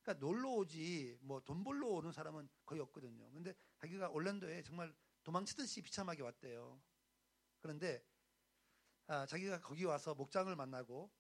그러니까 0.04 0.24
놀러 0.24 0.52
오지 0.52 1.18
뭐 1.22 1.40
돈 1.40 1.64
벌러 1.64 1.88
오는 1.88 2.12
사람은 2.12 2.48
거의 2.66 2.80
없거든요. 2.82 3.32
근데 3.32 3.56
자기가 3.78 4.10
올랜도에 4.10 4.62
정말 4.62 4.94
도망치듯이 5.24 5.82
비참하게 5.82 6.22
왔대요. 6.22 6.80
그런데 7.62 8.06
아, 9.08 9.26
자기가 9.26 9.62
거기 9.62 9.86
와서 9.86 10.14
목장을 10.14 10.56
만나고 10.56 11.12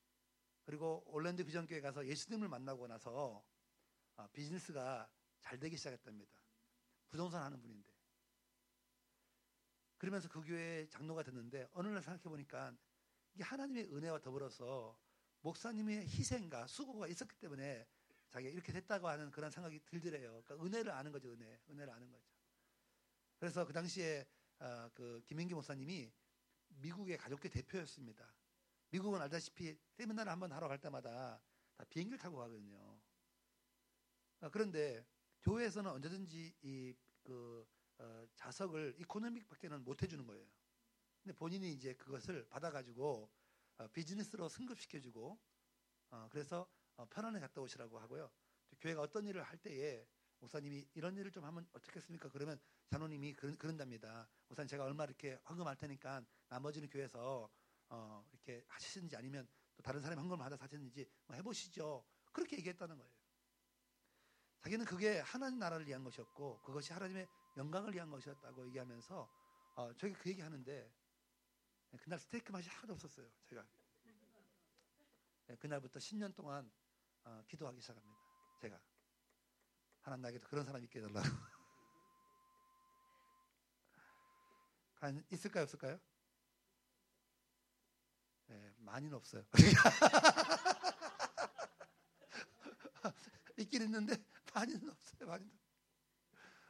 그리고 0.61 1.03
올랜도 1.07 1.43
비전교회 1.43 1.81
가서 1.81 2.05
예수님을 2.05 2.47
만나고 2.47 2.85
나서 2.85 3.43
아, 4.15 4.27
비즈니스가 4.27 5.09
잘 5.39 5.59
되기 5.59 5.77
시작했답니다. 5.77 6.31
부동산 7.09 7.41
하는 7.41 7.59
분인데. 7.59 7.91
그러면서 9.97 10.29
그 10.29 10.41
교회 10.41 10.87
장로가 10.87 11.23
됐는데 11.23 11.67
어느 11.71 11.87
날 11.87 12.03
생각해 12.03 12.21
보니까 12.21 12.75
이게 13.33 13.43
하나님의 13.43 13.85
은혜와 13.85 14.19
더불어서 14.19 14.95
목사님의 15.41 16.07
희생과 16.07 16.67
수고가 16.67 17.07
있었기 17.07 17.35
때문에 17.37 17.87
자기가 18.29 18.51
이렇게 18.51 18.71
됐다고 18.71 19.07
하는 19.07 19.31
그런 19.31 19.51
생각이 19.51 19.79
들더래요. 19.85 20.41
그러니까 20.43 20.65
은혜를 20.65 20.91
아는 20.91 21.11
거죠, 21.11 21.31
은혜. 21.31 21.59
은혜를 21.69 21.91
아는 21.93 22.09
거죠. 22.11 22.25
그래서 23.39 23.65
그 23.65 23.73
당시에 23.73 24.25
어, 24.59 24.89
그 24.93 25.21
김민기 25.25 25.53
목사님이 25.53 26.11
미국의 26.67 27.17
가족계 27.17 27.49
대표였습니다. 27.49 28.33
미국은 28.89 29.21
알다시피 29.21 29.77
세미나를 29.91 30.31
한번 30.31 30.51
하러 30.51 30.67
갈 30.67 30.77
때마다 30.79 31.41
다 31.75 31.83
비행기를 31.89 32.17
타고 32.19 32.37
가거든요. 32.37 32.99
어, 34.41 34.49
그런데 34.49 35.05
교회에서는 35.41 35.89
언제든지 35.91 36.55
이 36.61 36.95
그 37.23 37.65
어, 37.97 38.25
자석을 38.35 38.95
이코노믹밖에는 38.97 39.83
못 39.83 40.01
해주는 40.01 40.25
거예요. 40.25 40.45
근데 41.21 41.35
본인이 41.35 41.71
이제 41.71 41.93
그것을 41.93 42.47
받아가지고 42.49 43.23
어, 43.23 43.40
비즈니스로 43.93 44.49
승급시켜주고 44.49 45.39
어, 46.11 46.27
그래서 46.31 46.67
어, 46.97 47.05
편안히 47.09 47.39
갔다 47.39 47.61
오시라고 47.61 47.99
하고요. 47.99 48.31
교회가 48.79 49.01
어떤 49.01 49.25
일을 49.25 49.43
할 49.43 49.57
때에 49.57 50.05
목사님이 50.39 50.87
이런 50.93 51.15
일을 51.17 51.31
좀 51.31 51.43
하면 51.45 51.67
어떻겠습니까? 51.73 52.29
그러면 52.29 52.59
장로님이 52.89 53.33
그런, 53.33 53.57
그런답니다. 53.57 54.27
목사님 54.47 54.67
제가 54.67 54.83
얼마 54.83 55.03
이렇게 55.03 55.39
헌금할 55.47 55.75
테니까 55.77 56.23
나머지는 56.49 56.89
교회에서 56.89 57.49
어, 57.89 58.25
이렇게 58.31 58.63
하시는지 58.67 59.15
아니면 59.15 59.47
또 59.75 59.83
다른 59.83 60.01
사람이 60.01 60.19
헌금을 60.19 60.37
받아서 60.43 60.63
하시는지 60.63 61.07
뭐 61.25 61.35
해보시죠. 61.35 62.03
그렇게 62.31 62.57
얘기했다는 62.57 62.97
거예요. 62.97 63.11
자기는 64.61 64.85
그게 64.85 65.19
하나님 65.19 65.59
나라를 65.59 65.87
위한 65.87 66.03
것이었고 66.03 66.61
그것이 66.61 66.93
하나님의 66.93 67.27
영광을 67.57 67.93
위한 67.93 68.09
것이었다고 68.09 68.65
얘기하면서 68.67 69.29
어, 69.75 69.93
저희가 69.93 70.19
그 70.19 70.29
얘기 70.29 70.41
하는데 70.41 70.91
그날 71.97 72.19
스테이크 72.19 72.51
맛이 72.51 72.69
하나도 72.69 72.93
없었어요. 72.93 73.27
제가 73.45 73.65
네, 75.47 75.55
그날부터 75.57 75.99
10년 75.99 76.35
동안 76.35 76.71
어, 77.23 77.43
기도하기 77.47 77.81
시작합니다. 77.81 78.19
제가 78.59 78.79
하나님 80.01 80.21
나에게도 80.23 80.47
그런 80.47 80.65
사람이 80.65 80.85
있게 80.85 80.99
해달라고. 80.99 81.27
있을까요, 85.31 85.63
없을까요? 85.63 85.99
네, 88.47 88.73
많이는 88.77 89.15
없어요. 89.15 89.43
있긴 93.57 93.81
있는데 93.83 94.15
많이는 94.53 94.89
없어요. 94.89 95.27
많이는. 95.27 95.51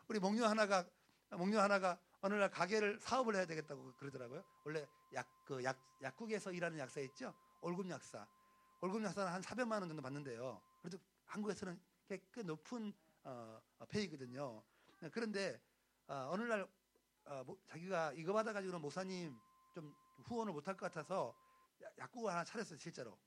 우리 0.07 0.19
목녀 0.19 0.47
하나가 0.47 0.89
목녀 1.29 1.61
하나가 1.61 1.99
어느 2.21 2.35
날 2.35 2.49
가게를 2.51 2.99
사업을 2.99 3.35
해야 3.35 3.45
되겠다고 3.45 3.93
그러더라고요. 3.97 4.43
원래 4.63 4.87
약 5.13 5.27
그 5.45 5.63
약 5.63 5.77
약국에서 6.01 6.51
일하는 6.51 6.77
약사 6.79 6.99
있죠? 7.01 7.33
월급 7.61 7.89
약사. 7.89 8.27
월급 8.79 9.03
약사는 9.03 9.31
한 9.31 9.41
400만 9.41 9.73
원 9.81 9.87
정도 9.89 10.01
받는데요. 10.01 10.61
그래도 10.81 10.97
한국에서는 11.25 11.79
꽤, 12.07 12.19
꽤 12.33 12.43
높은 12.43 12.93
어, 13.23 13.61
어 13.79 13.85
페이거든요. 13.85 14.63
그런데 15.11 15.61
어, 16.07 16.29
어느 16.31 16.43
날 16.43 16.67
어, 17.25 17.43
뭐, 17.43 17.57
자기가 17.67 18.13
이거 18.13 18.33
받아가지고는 18.33 18.81
목사님 18.81 19.39
좀 19.73 19.95
후원을 20.23 20.53
못할 20.53 20.75
것 20.77 20.91
같아서 20.91 21.35
약국을 21.99 22.31
하나 22.31 22.43
차렸어요, 22.43 22.77
실제로. 22.77 23.17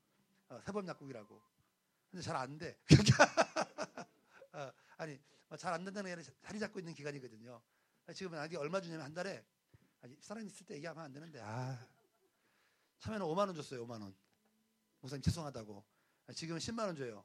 어, 0.49 0.61
세범 0.61 0.87
약국이라고. 0.89 1.43
근데 2.11 2.23
잘 2.23 2.37
안 2.37 2.59
돼. 2.59 2.79
어, 4.53 4.73
아니, 4.97 5.21
뭐 5.49 5.57
잘안 5.59 5.85
된다는 5.85 6.15
게 6.17 6.23
자리 6.43 6.59
잡고 6.59 6.79
있는 6.79 6.95
기간이거든요. 6.95 7.61
지금은 8.13 8.39
아직 8.39 8.57
얼마 8.57 8.81
주냐면 8.81 9.07
한 9.07 9.15
달에 9.15 9.45
아직 10.03 10.23
사람 10.23 10.47
있을 10.47 10.67
때 10.67 10.75
얘기하면 10.75 11.05
안 11.05 11.13
되는데, 11.13 11.41
아. 11.43 11.79
처음에는 12.99 13.25
5만 13.27 13.39
원 13.39 13.55
줬어요, 13.55 13.87
5만 13.87 14.03
원. 14.03 14.15
목사님 15.01 15.23
죄송하다고. 15.23 15.85
지금은 16.35 16.59
10만 16.59 16.87
원 16.87 16.97
줘요. 16.97 17.25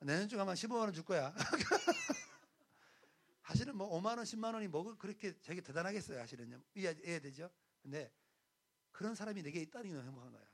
내년 0.00 0.28
중에 0.28 0.40
아마 0.40 0.54
15만 0.54 0.78
원 0.80 0.92
줄 0.92 1.04
거야. 1.04 1.34
사실은 3.42 3.76
뭐 3.76 3.88
5만 4.00 4.16
원, 4.16 4.24
10만 4.24 4.54
원이 4.54 4.68
뭐 4.68 4.96
그렇게 4.96 5.38
되게 5.40 5.60
대단하겠어요, 5.60 6.18
사실은요. 6.18 6.62
이해해야 6.74 7.18
되죠? 7.20 7.50
근데 7.82 8.12
그런 8.92 9.14
사람이 9.14 9.42
내게 9.42 9.60
있다는 9.60 9.90
게 9.90 9.96
행복한 9.96 10.32
거야. 10.32 10.44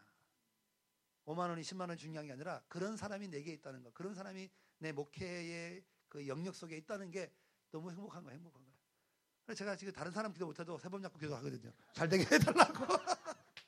5만 1.27 1.49
원이 1.51 1.63
10만 1.63 1.89
원 1.89 1.97
중요한 1.97 2.27
게 2.27 2.33
아니라 2.33 2.63
그런 2.69 2.97
사람이 2.97 3.29
내게 3.29 3.53
있다는 3.53 3.83
거. 3.83 3.93
그런 3.93 4.15
사람이 4.15 4.51
내 4.79 4.93
목회의 4.93 5.85
그 6.09 6.27
영역 6.27 6.55
속에 6.57 6.77
있다는 6.79 7.11
게 7.11 7.33
너무 7.71 7.91
행복한 7.91 8.25
거야, 8.25 8.35
행복한 8.35 8.65
거야. 8.65 8.70
그래서 9.51 9.59
제가 9.65 9.75
지금 9.75 9.93
다른 9.93 10.13
사람 10.13 10.33
기도 10.33 10.47
못해도 10.47 10.79
세 10.79 10.89
번 10.89 11.03
잡고 11.03 11.19
기도하거든요. 11.19 11.73
잘 11.93 12.09
되게 12.09 12.23
해달라고. 12.23 12.85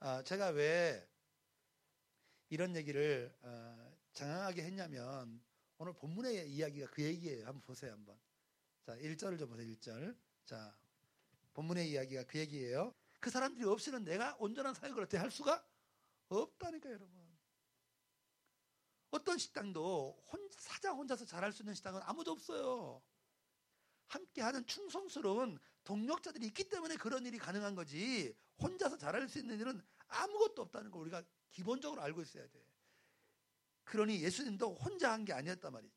아, 0.00 0.22
제가 0.22 0.48
왜 0.48 1.06
이런 2.48 2.74
얘기를 2.74 3.30
어, 3.42 3.94
장황하게 4.14 4.62
했냐면 4.62 5.42
오늘 5.76 5.92
본문의 5.92 6.50
이야기가 6.50 6.86
그 6.86 7.02
얘기예요. 7.02 7.46
한번 7.48 7.60
보세요, 7.60 7.92
한번. 7.92 8.18
자, 8.86 8.96
1절을 8.96 9.38
좀 9.38 9.50
보세요, 9.50 9.66
1절. 9.66 10.16
자, 10.46 10.74
본문의 11.52 11.90
이야기가 11.90 12.24
그 12.24 12.38
얘기예요. 12.38 12.94
그 13.20 13.28
사람들이 13.28 13.66
없이는 13.68 14.04
내가 14.04 14.36
온전한 14.38 14.72
사역을 14.72 15.02
어떻게 15.02 15.18
할 15.18 15.30
수가 15.30 15.62
없다니까 16.30 16.88
여러분. 16.88 17.21
어떤 19.12 19.38
식당도 19.38 20.24
혼, 20.26 20.48
사장 20.58 20.96
혼자서 20.96 21.24
잘할 21.26 21.52
수 21.52 21.62
있는 21.62 21.74
식당은 21.74 22.00
아무도 22.04 22.32
없어요. 22.32 23.02
함께하는 24.08 24.66
충성스러운 24.66 25.58
동력자들이 25.84 26.46
있기 26.46 26.68
때문에 26.68 26.96
그런 26.96 27.24
일이 27.26 27.38
가능한 27.38 27.74
거지. 27.74 28.34
혼자서 28.58 28.96
잘할 28.96 29.28
수 29.28 29.38
있는 29.38 29.60
일은 29.60 29.80
아무것도 30.08 30.62
없다는 30.62 30.90
걸 30.90 31.02
우리가 31.02 31.22
기본적으로 31.50 32.02
알고 32.02 32.22
있어야 32.22 32.46
돼. 32.48 32.66
그러니 33.84 34.22
예수님도 34.22 34.74
혼자 34.74 35.12
한 35.12 35.24
게 35.24 35.32
아니었단 35.32 35.72
말이죠. 35.72 35.94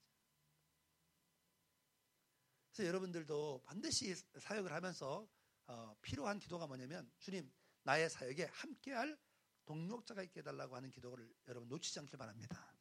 그래서 2.71 2.87
여러분들도 2.89 3.61
반드시 3.63 4.13
사역을 4.39 4.73
하면서 4.73 5.25
어, 5.67 5.95
필요한 6.01 6.37
기도가 6.39 6.67
뭐냐면 6.67 7.09
주님 7.19 7.49
나의 7.83 8.09
사역에 8.09 8.45
함께할 8.45 9.17
동력자가 9.65 10.21
있게 10.23 10.41
해달라고 10.41 10.75
하는 10.75 10.91
기도를 10.91 11.33
여러분 11.47 11.69
놓치지 11.69 11.99
않길 11.99 12.17
바랍니다. 12.17 12.74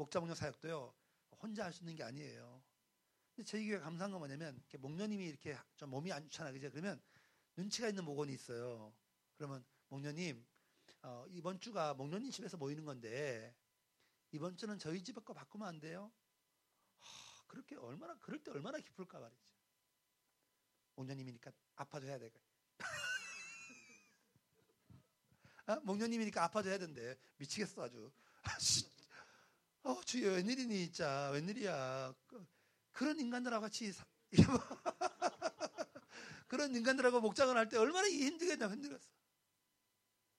목자 0.00 0.18
목녀 0.18 0.34
사역도요 0.34 0.94
혼자 1.42 1.64
할 1.64 1.74
수 1.74 1.82
있는 1.82 1.94
게 1.94 2.02
아니에요. 2.02 2.62
근데 3.34 3.46
저희 3.46 3.68
교회 3.68 3.78
감사한 3.78 4.10
건 4.10 4.20
뭐냐면 4.20 4.56
이렇게 4.56 4.78
목녀님이 4.78 5.26
이렇게 5.26 5.54
좀 5.76 5.90
몸이 5.90 6.10
안 6.10 6.22
좋잖아 6.24 6.52
그죠? 6.52 6.70
그러면 6.70 7.02
눈치가 7.54 7.86
있는 7.86 8.04
목원이 8.04 8.32
있어요. 8.32 8.94
그러면 9.36 9.62
목녀님 9.88 10.42
어, 11.02 11.26
이번 11.28 11.60
주가 11.60 11.92
목녀님 11.92 12.30
집에서 12.30 12.56
모이는 12.56 12.86
건데 12.86 13.54
이번 14.32 14.56
주는 14.56 14.78
저희 14.78 15.02
집에 15.04 15.20
거 15.20 15.34
바꾸면 15.34 15.68
안 15.68 15.80
돼요? 15.80 16.10
하, 16.98 17.44
그렇게 17.46 17.76
얼마나 17.76 18.16
그럴 18.20 18.42
때 18.42 18.50
얼마나 18.52 18.78
기쁠까 18.78 19.18
말이죠. 19.18 19.42
목녀님이니까 20.94 21.52
해야 22.02 22.18
되고. 22.18 22.40
어? 25.66 25.76
목녀님이니까 25.84 26.42
아파져야 26.44 26.78
된대. 26.78 27.18
미치겠어 27.36 27.82
아주. 27.82 28.10
어, 29.82 30.00
주여 30.04 30.32
웬일이니 30.32 30.86
진짜 30.86 31.30
웬일이야. 31.32 32.14
그, 32.26 32.46
그런 32.92 33.18
인간들하고 33.20 33.62
같이 33.62 33.92
사, 33.92 34.04
그런 36.48 36.74
인간들하고 36.74 37.20
목장을 37.20 37.56
할 37.56 37.68
때 37.68 37.76
얼마나 37.78 38.08
힘들겠냐 38.08 38.68
힘들겠어. 38.70 39.08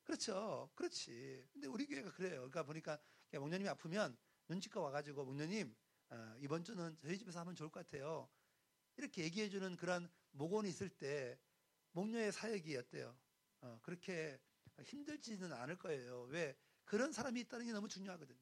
그렇죠. 0.04 0.70
그렇지. 0.76 1.48
근데 1.54 1.68
우리 1.68 1.86
교회가 1.88 2.12
그래요. 2.12 2.38
그러니까 2.50 2.64
보니까 2.64 3.00
목녀님이 3.34 3.70
아프면 3.70 4.18
눈치껏 4.50 4.84
와가지고 4.84 5.26
목녀님 5.26 5.74
어, 6.10 6.36
이번 6.40 6.64
주는 6.64 6.98
저희 7.02 7.18
집에서 7.18 7.40
하면 7.42 7.56
좋을 7.56 7.70
것 7.70 7.86
같아요. 7.86 8.30
이렇게 8.98 9.24
얘기해주는 9.26 9.78
그런 9.78 10.10
목원이 10.32 10.70
있을 10.70 10.90
때 10.90 11.40
목녀의 11.94 12.32
사역이 12.34 12.78
어때요? 12.78 13.18
어, 13.62 13.80
그렇게 13.84 14.40
힘들지는 14.84 15.54
않을 15.54 15.78
거예요. 15.78 16.24
왜? 16.32 16.58
그런 16.86 17.12
사람이 17.14 17.42
있다는 17.42 17.68
게 17.68 17.74
너무 17.74 17.88
중요하거든요. 17.90 18.40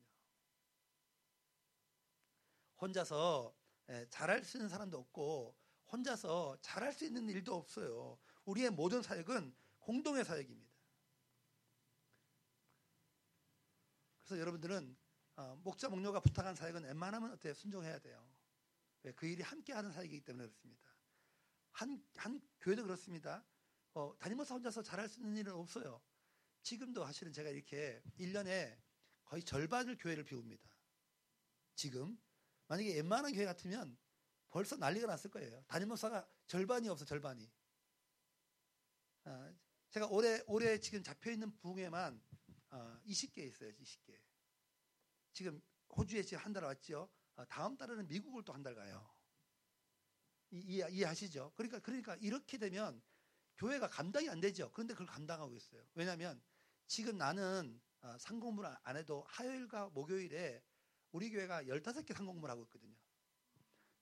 혼자서 2.82 3.56
예, 3.90 4.06
잘할 4.10 4.44
수 4.44 4.58
있는 4.58 4.70
사람도 4.70 4.98
없고 4.98 5.56
혼자서 5.92 6.58
잘할 6.62 6.94
수 6.94 7.06
있는 7.06 7.28
일도 7.30 7.56
없어요. 7.56 8.20
우리의 8.46 8.70
모든 8.70 9.02
사역은 9.02 9.56
공동의 9.80 10.24
사역입니다. 10.24 10.70
그래서 14.24 14.40
여러분들은 14.40 14.96
어, 15.38 15.56
목자 15.64 15.90
목녀가 15.90 16.20
부탁한 16.20 16.56
사역은 16.56 16.84
웬만하면 16.84 17.32
어때요? 17.32 17.54
순종해야 17.54 18.00
돼요. 18.00 18.30
왜? 19.04 19.14
그 19.14 19.26
일이 19.26 19.42
함께 19.42 19.74
하는 19.74 19.92
사역이기 19.92 20.22
때문에 20.22 20.46
그렇습니다. 20.46 20.88
한, 21.72 22.04
한 22.16 22.42
교회도 22.60 22.84
그렇습니다. 22.84 23.44
어, 23.94 24.14
담임목사 24.20 24.56
혼자서 24.56 24.84
잘할 24.84 25.10
수 25.10 25.20
있는 25.20 25.38
일은 25.38 25.54
없어요. 25.54 26.02
지금도 26.62 27.06
사실은 27.06 27.32
제가 27.32 27.50
이렇게 27.50 28.02
1년에 28.20 28.78
거의 29.24 29.44
절반을 29.44 29.98
교회를 29.98 30.26
비웁니다. 30.26 30.70
지금 31.76 32.20
만약에 32.70 32.96
웬만한 32.96 33.34
교회 33.34 33.46
같으면 33.46 33.98
벌써 34.50 34.78
난리가 34.78 35.08
났을 35.08 35.30
거예요. 35.30 35.64
담임 35.68 35.90
목사가 35.90 36.28
절반이 36.48 36.88
없어 36.90 37.04
절반이. 37.04 37.52
아, 39.26 39.54
제가 39.90 40.08
올해 40.08 40.42
올해 40.48 40.80
지금 40.80 41.04
잡혀 41.04 41.32
있는 41.32 41.52
부흥회만 41.58 42.22
어, 42.72 43.00
20개 43.06 43.40
있어요. 43.40 43.72
20개. 43.74 44.18
지금 45.34 45.62
호주에 45.90 46.24
지금 46.24 46.44
한 46.44 46.54
달 46.54 46.64
왔죠. 46.64 47.10
어, 47.36 47.46
다음 47.48 47.76
달에는 47.76 48.08
미국을 48.08 48.44
또 48.46 48.54
한 48.54 48.64
달 48.64 48.76
가요. 48.76 49.10
이해하시죠? 50.52 51.54
그러니까 51.56 51.80
그러니까 51.80 52.16
이렇게 52.22 52.58
되면 52.58 53.02
교회가 53.58 53.90
감당이 53.90 54.30
안 54.30 54.40
되죠. 54.40 54.72
그런데 54.72 54.94
그걸 54.94 55.08
감당하고 55.08 55.56
있어요. 55.56 55.84
왜냐하면 55.96 56.42
지금 56.88 57.18
나는 57.18 57.82
어, 58.02 58.18
상공부를 58.20 58.76
안 58.84 58.98
해도 58.98 59.26
화요일과 59.28 59.90
목요일에 59.90 60.64
우리 61.12 61.30
교회가 61.30 61.64
15개 61.64 62.14
상공부를 62.14 62.52
하고 62.52 62.64
있거든요. 62.64 62.96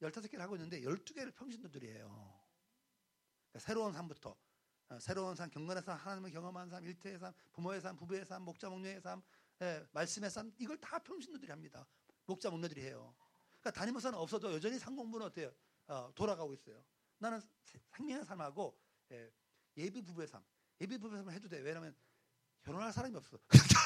15개를 0.02 0.40
하고 0.40 0.56
있는데 0.56 0.82
12개를 0.82 1.34
평신도들이 1.34 1.90
해요. 1.90 2.42
그러니까 3.50 3.60
새로운 3.60 3.94
삶부터 3.94 4.36
어, 4.90 5.00
새로운 5.00 5.36
삶, 5.36 5.50
경건의 5.50 5.84
삶, 5.84 5.98
하나님을 5.98 6.32
경험한 6.32 6.70
삶, 6.70 6.84
일태의 6.86 7.20
삶, 7.20 7.34
부모의 7.52 7.82
삶, 7.82 7.96
부부의 7.98 8.26
삶, 8.26 8.44
목자 8.44 8.70
목녀의 8.70 9.02
삶, 9.02 9.22
예, 9.62 9.86
말씀의 9.92 10.30
삶 10.30 10.54
이걸 10.60 10.78
다 10.78 11.00
평신도들이 11.00 11.52
합니다. 11.52 11.86
목자 12.26 12.50
목녀들이 12.50 12.82
해요. 12.82 13.14
그러니까 13.60 13.72
담임목사는 13.72 14.18
없어도 14.18 14.54
여전히 14.54 14.80
상공부는 14.80 15.26
어때요? 15.28 15.52
어, 15.88 16.12
돌아가고 16.16 16.54
있어요. 16.54 16.82
나는 17.18 17.42
생명의 17.92 18.24
삶하고 18.26 18.80
예, 19.12 19.30
예비 19.76 20.02
부부의 20.02 20.28
삶, 20.28 20.44
예비 20.80 20.98
부부의 20.98 21.20
삶을 21.20 21.34
해도 21.34 21.50
돼. 21.50 21.60
왜냐하면 21.60 21.94
결혼할 22.62 22.94
사람이 22.94 23.16
없어. 23.16 23.38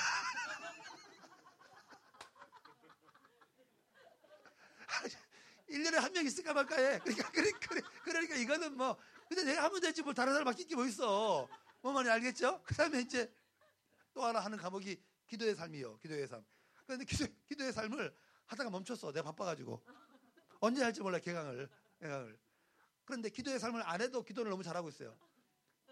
1년에 5.72 5.96
한 5.96 6.12
명 6.14 6.26
있을까 6.26 6.54
말까 6.54 6.76
해. 6.76 7.00
그러니까, 7.00 7.32
그러니까, 7.32 7.82
그러니까 8.04 8.36
이거는 8.36 8.76
뭐, 8.78 8.98
근데 9.28 9.44
내가 9.44 9.64
하면 9.66 9.80
되지, 9.82 10.02
뭐 10.04 10.14
다른 10.14 10.34
사람 10.34 10.46
맡길 10.46 10.68
게 10.68 10.76
뭐 10.76 10.86
있어. 10.86 11.48
뭐 11.82 11.94
말이 11.94 12.10
알겠죠? 12.10 12.62
그 12.64 12.76
다음에 12.76 13.00
이제 13.02 13.34
또 14.14 14.24
하나 14.24 14.40
하는 14.40 14.58
과목이 14.58 15.02
기도의 15.28 15.56
삶이요. 15.56 15.98
기도의 16.00 16.28
삶. 16.28 16.44
그런데 16.86 17.06
기도, 17.06 17.26
기도의 17.48 17.72
삶을 17.74 18.14
하다가 18.48 18.70
멈췄어. 18.70 19.12
내가 19.14 19.24
바빠가지고. 19.32 19.82
언제 20.60 20.84
할지 20.84 21.02
몰라, 21.02 21.18
개강을. 21.20 21.70
개강을. 22.00 22.38
그런데 23.06 23.30
기도의 23.30 23.60
삶을 23.60 23.82
안 23.84 24.02
해도 24.02 24.24
기도를 24.24 24.52
너무 24.52 24.64
잘하고 24.64 24.90
있어요. 24.90 25.18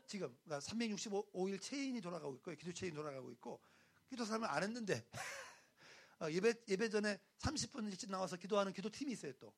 지금 0.05 0.35
그러니까 0.43 0.65
365일 0.67 1.61
체인이 1.61 2.01
돌아가고 2.01 2.35
있고 2.35 2.51
기도 2.55 2.73
체인이 2.73 2.95
돌아가고 2.95 3.31
있고 3.33 3.61
기도 4.09 4.25
삶을 4.25 4.47
안 4.49 4.63
했는데 4.63 5.05
어, 6.19 6.29
예배 6.31 6.53
예배 6.67 6.89
전에 6.89 7.19
30분 7.39 7.85
일찍 7.91 8.09
나와서 8.09 8.35
기도하는 8.35 8.73
기도 8.73 8.89
팀이 8.89 9.13
있어요 9.13 9.33
또. 9.39 9.53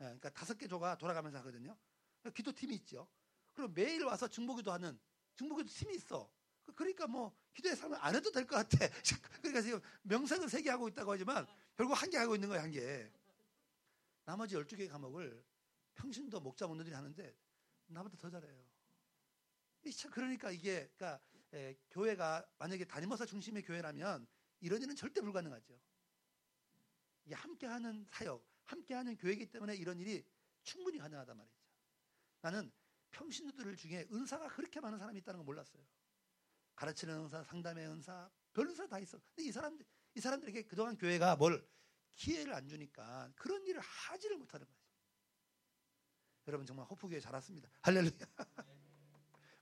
예, 0.00 0.04
그러니까 0.04 0.30
다섯 0.30 0.56
개 0.56 0.66
조가 0.68 0.96
돌아가면서 0.98 1.38
하거든요. 1.38 1.76
기도 2.34 2.52
팀이 2.52 2.74
있죠. 2.76 3.08
그럼 3.52 3.72
매일 3.74 4.04
와서 4.04 4.28
중보기도 4.28 4.72
하는 4.72 4.98
중보기도 5.34 5.68
팀이 5.70 5.94
있어. 5.96 6.30
그러니까 6.74 7.06
뭐 7.06 7.34
기도의 7.54 7.74
삶을 7.76 7.96
안 8.00 8.14
해도 8.14 8.30
될 8.30 8.46
것 8.46 8.56
같아. 8.56 8.78
그러니까 9.40 9.62
지금 9.62 9.80
명상을 10.02 10.48
세 10.48 10.62
개 10.62 10.70
하고 10.70 10.86
있다고 10.88 11.12
하지만 11.12 11.46
결국 11.76 11.94
한 11.94 12.10
개 12.10 12.18
하고 12.18 12.34
있는 12.34 12.48
거야 12.48 12.62
한 12.62 12.70
개. 12.70 13.10
나머지 14.24 14.54
12개 14.54 14.88
과목을 14.90 15.42
평신도 15.94 16.40
목자 16.40 16.66
분들이 16.66 16.92
하는데 16.92 17.34
나보다 17.86 18.16
더 18.18 18.30
잘해요. 18.30 18.64
참 19.96 20.10
그러니까 20.10 20.50
이게 20.50 20.90
그러니까 20.96 21.18
에, 21.54 21.74
교회가 21.90 22.46
만약에 22.58 22.84
담임목사 22.84 23.24
중심의 23.24 23.62
교회라면 23.62 24.26
이런 24.60 24.82
일은 24.82 24.94
절대 24.94 25.22
불가능하죠. 25.22 25.80
이 27.24 27.32
함께하는 27.32 28.04
사역, 28.10 28.44
함께하는 28.68 29.16
교회이기 29.16 29.46
때문에 29.50 29.74
이런 29.76 29.98
일이 29.98 30.24
충분히 30.62 30.98
가능하단 30.98 31.36
말이죠. 31.36 31.58
나는 32.42 32.70
평신도들 33.10 33.76
중에 33.76 34.06
은사가 34.12 34.48
그렇게 34.48 34.80
많은 34.80 34.98
사람이 34.98 35.18
있다는 35.20 35.38
걸 35.38 35.44
몰랐어요. 35.44 35.82
가르치는 36.76 37.14
은사, 37.24 37.42
상담의 37.42 37.88
은사, 37.88 38.30
별 38.52 38.68
은사 38.68 38.86
다 38.86 38.98
있어. 38.98 39.18
근데 39.18 39.48
이 39.48 39.52
사람들, 39.52 39.84
이 40.14 40.20
사람들에게 40.20 40.62
그동안 40.64 40.96
교회가 40.96 41.36
뭘 41.36 41.66
기회를 42.14 42.52
안 42.54 42.68
주니까 42.68 43.32
그런 43.34 43.66
일을 43.66 43.80
하지를 43.80 44.36
못하는 44.36 44.66
거죠. 44.66 44.78
여러분 46.46 46.66
정말 46.66 46.86
호프교회 46.86 47.20
잘 47.20 47.32
왔습니다. 47.34 47.68
할렐루야. 47.82 48.12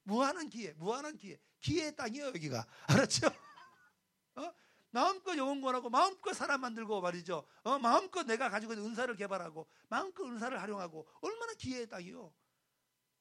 무한한 0.03 0.49
기회, 0.49 0.73
무한한 0.75 1.17
기회. 1.17 1.39
기회의 1.61 1.95
땅이에요, 1.95 2.27
여기가. 2.27 2.67
알았죠? 2.89 3.27
어? 4.37 4.55
마음껏 4.97 5.37
영혼 5.37 5.61
권하고 5.61 5.91
마음껏 5.91 6.33
사람 6.33 6.63
만들고 6.63 7.03
말이죠. 7.03 7.47
어? 7.65 7.79
마음껏 7.79 8.23
내가 8.23 8.49
가지고 8.49 8.73
있는 8.73 8.87
은사를 8.89 9.15
개발하고 9.15 9.69
마음껏 9.89 10.25
은사를 10.25 10.59
활용하고 10.59 11.07
얼마나 11.21 11.53
기회의 11.53 11.87
땅이요. 11.87 12.33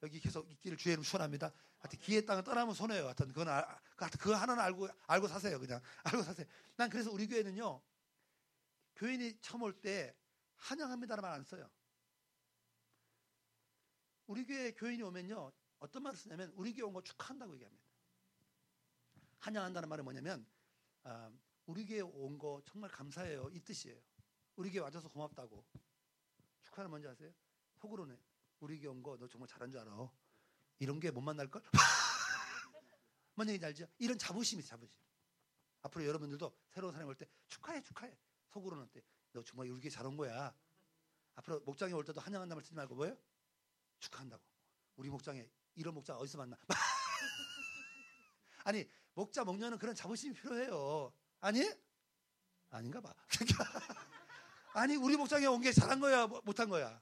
여기 0.03 0.21
계속 0.21 0.49
있기를 0.49 0.77
주의 0.77 0.93
이름 0.93 1.03
축원합니다. 1.03 1.51
하여튼 1.79 1.99
기회의 1.99 2.25
땅을 2.25 2.43
떠나면 2.45 2.73
손해요. 2.73 3.03
하여튼 3.05 3.27
그건 3.27 3.49
아, 3.49 3.77
그 4.21 4.31
하나는 4.31 4.63
알고 4.63 4.87
알고 5.07 5.27
사세요. 5.27 5.59
그냥 5.59 5.81
알고 6.05 6.23
사세요. 6.23 6.47
난 6.77 6.89
그래서 6.89 7.11
우리 7.11 7.27
교회는요. 7.27 7.81
교인이 8.95 9.37
처음 9.41 9.63
올 9.63 9.73
때 9.81 10.15
환영합니다라는 10.55 11.21
말 11.29 11.35
안 11.35 11.43
써요. 11.43 11.69
우리 14.27 14.45
교회 14.45 14.71
교인이 14.71 15.03
오면요. 15.03 15.51
어떤 15.79 16.03
말을 16.03 16.17
쓰냐면 16.17 16.53
우리 16.55 16.73
교회 16.73 16.85
온 16.87 16.93
거 16.93 17.01
축하한다고 17.01 17.53
얘기합니다. 17.55 17.83
환영한다는 19.39 19.89
말은 19.89 20.05
뭐냐면 20.05 20.47
아, 21.03 21.29
우리 21.65 21.85
교회 21.85 22.01
온 22.01 22.37
거 22.37 22.61
정말 22.65 22.89
감사해요 22.91 23.49
이 23.51 23.59
뜻이에요. 23.59 23.99
우리 24.55 24.71
교회 24.71 24.81
와줘서 24.81 25.09
고맙다고 25.09 25.65
축하는 26.63 26.89
뭔지 26.89 27.07
아세요? 27.07 27.31
속으로는 27.75 28.17
우리 28.59 28.79
교회 28.79 28.89
온 28.91 29.01
거 29.03 29.17
너 29.17 29.27
정말 29.27 29.47
잘한 29.47 29.71
줄 29.71 29.79
알아. 29.81 30.11
이런 30.79 30.99
게 30.99 31.11
못 31.11 31.21
만날 31.21 31.49
걸? 31.49 31.61
뭔 33.35 33.47
얘기인지 33.49 33.65
알죠? 33.65 33.87
이런 33.97 34.17
자부심이 34.17 34.63
자부심. 34.63 34.95
앞으로 35.81 36.05
여러분들도 36.05 36.55
새로운 36.69 36.91
사람이 36.93 37.07
올 37.09 37.15
때 37.15 37.27
축하해 37.47 37.81
축하해. 37.81 38.17
속으로는 38.49 38.87
때 38.89 39.01
너 39.31 39.43
정말 39.43 39.69
우리 39.69 39.81
교회 39.81 39.89
잘 39.89 40.05
온 40.05 40.15
거야. 40.17 40.55
앞으로 41.35 41.59
목장에 41.61 41.91
올 41.93 42.05
때도 42.05 42.21
환영한다말 42.21 42.63
쓰지 42.63 42.75
말고 42.75 42.95
뭐예요? 42.95 43.17
축하한다고. 43.99 44.43
우리 44.95 45.09
목장에 45.09 45.49
이런 45.75 45.93
목자 45.93 46.15
어디서 46.15 46.37
만나? 46.37 46.57
아니 48.63 48.89
목자 49.13 49.43
목녀는 49.43 49.77
그런 49.77 49.93
자부심이 49.93 50.33
필요해요. 50.35 51.13
아니? 51.45 51.61
아닌가 52.71 52.99
봐. 53.01 53.13
아니 54.73 54.95
우리 54.95 55.15
목장에 55.15 55.45
온 55.45 55.61
게 55.61 55.71
잘한 55.71 55.99
거야 55.99 56.25
못한 56.43 56.69
거야? 56.69 56.99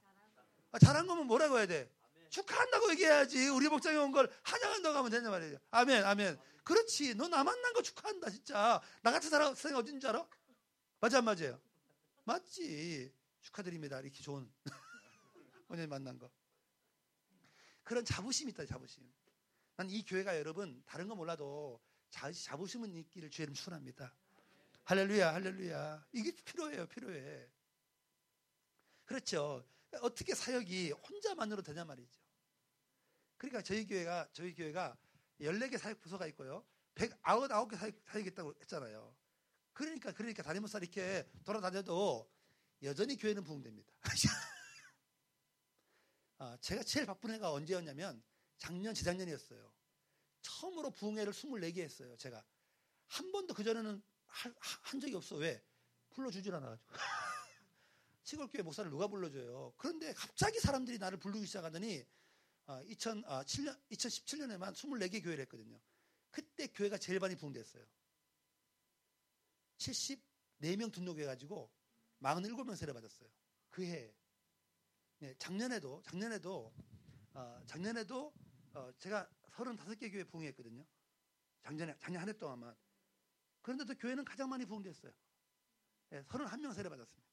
아, 0.70 0.78
잘한 0.78 1.06
거면 1.06 1.26
뭐라고 1.26 1.56
해야 1.56 1.66
돼? 1.66 1.90
축하한다고 2.28 2.90
얘기해야지. 2.90 3.48
우리 3.48 3.70
목장에 3.70 3.96
온걸 3.96 4.30
환영한다고 4.42 4.98
하면 4.98 5.10
되냐 5.10 5.30
말이에요. 5.30 5.56
아멘, 5.70 6.04
아멘. 6.04 6.38
그렇지. 6.62 7.14
너 7.14 7.26
나 7.28 7.42
만난 7.42 7.72
거 7.72 7.80
축하한다, 7.80 8.28
진짜. 8.30 8.82
나 9.02 9.10
같은 9.12 9.30
사람 9.30 9.54
생각 9.54 9.78
어딘 9.78 9.98
줄 9.98 10.10
알아? 10.10 10.28
맞아, 11.00 11.18
안 11.18 11.24
맞아요? 11.24 11.58
맞지. 12.24 13.10
축하드립니다. 13.40 13.98
이렇게 14.00 14.22
좋은 14.22 14.52
원년 15.68 15.88
만난 15.88 16.18
거. 16.18 16.30
그런 17.82 18.04
자부심이 18.04 18.52
있다, 18.52 18.66
자부심. 18.66 19.10
난 19.76 19.88
이 19.88 20.04
교회가 20.04 20.38
여러분, 20.38 20.82
다른 20.84 21.08
거 21.08 21.14
몰라도 21.14 21.80
자, 22.10 22.30
자부심은 22.30 22.94
있기를 22.94 23.30
주의 23.30 23.44
이름 23.44 23.54
축원합니다. 23.54 24.14
할렐루야, 24.84 25.32
할렐루야. 25.32 26.06
이게 26.12 26.30
필요해요, 26.44 26.86
필요해. 26.86 27.50
그렇죠. 29.06 29.66
어떻게 30.02 30.34
사역이 30.34 30.90
혼자만으로 30.90 31.62
되냐 31.62 31.84
말이죠. 31.84 32.20
그러니까 33.38 33.62
저희 33.62 33.86
교회가 33.86 34.28
저희 34.32 34.54
교회가 34.54 34.96
14개 35.40 35.78
사역 35.78 36.00
부서가 36.00 36.26
있고요. 36.28 36.66
199개 36.94 37.76
사역, 37.76 37.94
사역했다고 38.06 38.54
했잖아요. 38.60 39.16
그러니까 39.72 40.12
그러니까 40.12 40.42
다니면서 40.42 40.78
이렇게 40.78 41.26
돌아다녀도 41.44 42.30
여전히 42.82 43.16
교회는 43.16 43.42
부흥됩니다. 43.42 43.92
아, 46.38 46.56
제가 46.60 46.82
제일 46.82 47.06
바쁜 47.06 47.30
해가 47.30 47.52
언제였냐면 47.52 48.22
작년 48.58 48.94
재작년이었어요. 48.94 49.72
처음으로 50.42 50.90
부흥회를 50.90 51.32
24개 51.32 51.78
했어요. 51.78 52.14
제가 52.18 52.44
한 53.08 53.32
번도 53.32 53.54
그 53.54 53.64
전에는 53.64 54.02
한 54.34 55.00
적이 55.00 55.14
없어. 55.14 55.36
왜? 55.36 55.62
불러주질 56.10 56.54
않아가지고. 56.54 56.88
시골교회 58.24 58.62
목사를 58.62 58.90
누가 58.90 59.06
불러줘요? 59.06 59.74
그런데 59.76 60.12
갑자기 60.14 60.58
사람들이 60.58 60.98
나를 60.98 61.18
부르기 61.18 61.46
시작하더니 61.46 62.04
2007년, 62.66 63.24
아, 63.26 63.44
2017년에만 63.44 64.72
24개 64.72 65.22
교회를 65.22 65.42
했거든요. 65.42 65.78
그때 66.30 66.66
교회가 66.68 66.98
제일 66.98 67.20
많이 67.20 67.36
부흥됐어요. 67.36 67.84
74명 69.78 70.92
등록해가지고 70.92 71.70
47명 72.20 72.76
세례 72.76 72.92
받았어요. 72.92 73.28
그 73.70 73.84
해. 73.84 74.14
네, 75.18 75.34
작년에도, 75.38 76.02
작년에도, 76.02 76.74
어, 77.34 77.62
작년에도 77.66 78.32
어, 78.72 78.90
제가 78.98 79.28
35개 79.52 80.10
교회 80.10 80.24
부흥했거든요. 80.24 80.84
작년에, 81.62 81.94
작년 82.00 82.22
한 82.22 82.28
해 82.28 82.32
동안만. 82.32 82.74
그런데도 83.64 83.94
교회는 83.94 84.24
가장 84.26 84.48
많이 84.50 84.64
부흥됐어요. 84.66 85.10
네, 86.10 86.22
31명 86.24 86.74
세례 86.74 86.88
받았습니다. 86.90 87.24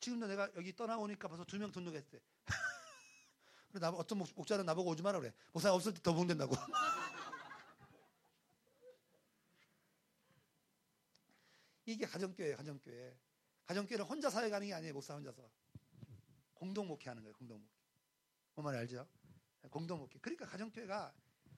지금도 0.00 0.26
내가 0.26 0.50
여기 0.56 0.74
떠나오니까 0.74 1.28
벌써 1.28 1.44
두 1.44 1.56
명 1.58 1.70
등록했대. 1.72 2.20
나 3.80 3.90
어떤 3.90 4.18
목, 4.18 4.28
목자는 4.34 4.66
나보고 4.66 4.90
오지 4.90 5.02
마라 5.02 5.20
그래. 5.20 5.32
목사 5.52 5.72
없을 5.72 5.94
때 5.94 6.00
더 6.02 6.12
부흥된다고. 6.12 6.54
이게 11.86 12.04
가정교회, 12.06 12.54
가정교회. 12.54 13.18
가정교회는 13.66 14.04
혼자 14.04 14.30
사역하는 14.30 14.66
게 14.66 14.74
아니에요. 14.74 14.92
목사 14.94 15.14
혼자서. 15.14 15.48
공동 16.54 16.86
목회 16.88 17.08
하는 17.08 17.22
거예요. 17.22 17.34
공동 17.34 17.58
목회. 17.60 17.72
뭔 18.54 18.64
말인지 18.64 18.96
알죠? 18.98 19.08
공동 19.70 19.98
목회. 20.00 20.18
그러니까 20.18 20.46
가정교회가 20.46 21.14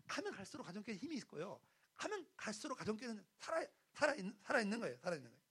가면 0.06 0.32
갈수록 0.32 0.64
가정교회 0.64 0.96
힘이 0.96 1.16
있고요. 1.16 1.60
가면 2.00 2.26
갈수록 2.34 2.76
가정교회는 2.76 3.22
살아 3.36 3.66
살아 3.92 4.14
있는 4.14 4.34
살아 4.42 4.62
있는 4.62 4.80
거예요. 4.80 4.96
살아 5.02 5.16
있는 5.16 5.30
거예요. 5.30 5.44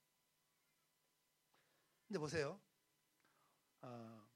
근데 2.08 2.18
보세요. 2.20 2.60
어, 3.82 4.28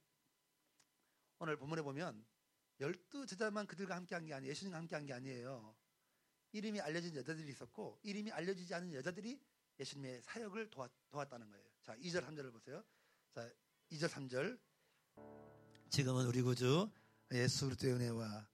오늘 1.40 1.58
본문에 1.58 1.82
보면 1.82 2.24
열두 2.80 3.26
제자만 3.26 3.66
그들과 3.66 3.96
함께한 3.96 4.26
게 4.26 4.36
아니에요. 4.36 4.52
예수님과 4.52 4.78
함께한 4.78 5.08
게 5.08 5.14
아니에요. 5.14 5.76
이름이 6.52 6.82
알려진 6.82 7.16
여자들이 7.16 7.50
있었고 7.50 8.00
이름이 8.04 8.32
알려지지 8.32 8.76
않은 8.76 8.94
여자들이 8.94 9.42
예수님의 9.80 10.22
사역을 10.22 10.70
도왔, 10.70 10.92
도왔다는 11.10 11.50
거예요. 11.50 11.66
자, 11.82 11.96
2절 11.98 12.24
3절을 12.28 12.52
보세요. 12.52 12.84
자, 13.34 13.52
2절 13.90 14.08
3절. 14.08 14.60
지금은 15.90 16.28
우리 16.28 16.44
구주 16.44 16.92
예수 17.32 17.66
그리스도의 17.66 17.94
은혜와 17.96 18.48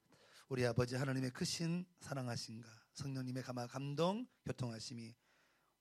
우리 0.48 0.66
아버지 0.66 0.96
하나님의 0.96 1.32
크신 1.32 1.86
사랑하신가 2.00 2.79
성령님의 3.00 3.44
감화 3.44 3.66
감동 3.66 4.28
교통하심이 4.46 5.16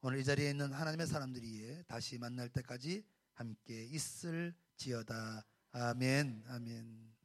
오늘 0.02 0.20
이 0.20 0.24
자리에 0.24 0.50
있는 0.50 0.72
하나님의 0.72 1.08
사람들이 1.08 1.82
다시 1.88 2.16
만날 2.16 2.48
때까지 2.48 3.04
함께 3.32 3.84
있을지어다. 3.86 5.44
아멘. 5.72 6.44
아멘. 6.46 7.18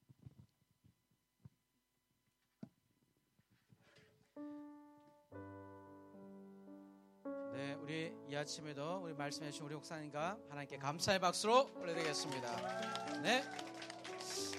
네, 7.53 7.73
우리 7.75 8.11
이 8.27 8.35
아침에도 8.35 9.01
우리 9.03 9.13
말씀해 9.13 9.51
주신 9.51 9.65
우리 9.67 9.75
목사님과 9.75 10.39
하나님께 10.49 10.77
감사의 10.77 11.19
박수로 11.19 11.71
올려드리겠습니다. 11.75 13.21
네. 13.21 13.43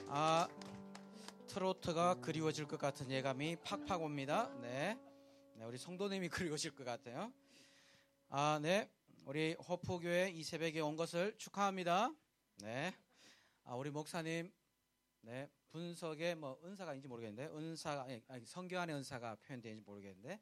아, 0.07 0.47
트로트가 1.49 2.20
그리워질 2.20 2.68
것 2.68 2.78
같은 2.78 3.11
예감이 3.11 3.57
팍팍 3.64 4.01
옵니다. 4.01 4.49
네. 4.61 4.97
네, 5.57 5.65
우리 5.65 5.79
성도님이 5.79 6.29
그리워질 6.53 6.75
것 6.75 6.85
같아요. 6.85 7.33
아, 8.29 8.59
네. 8.61 8.91
우리 9.25 9.55
호프교회 9.55 10.31
이 10.31 10.43
새벽에 10.43 10.81
온 10.81 10.97
것을 10.97 11.37
축하합니다. 11.39 12.13
네. 12.57 12.93
아, 13.63 13.77
우리 13.77 13.91
목사님, 13.91 14.53
네. 15.21 15.49
분석에 15.71 16.35
뭐 16.35 16.61
은사가인지 16.65 17.07
모르겠는데, 17.07 17.57
은사가, 17.57 18.07
아니, 18.29 18.45
성경 18.45 18.83
안에 18.83 18.95
은사가 18.95 19.37
표현되는지 19.37 19.85
모르겠는데, 19.87 20.41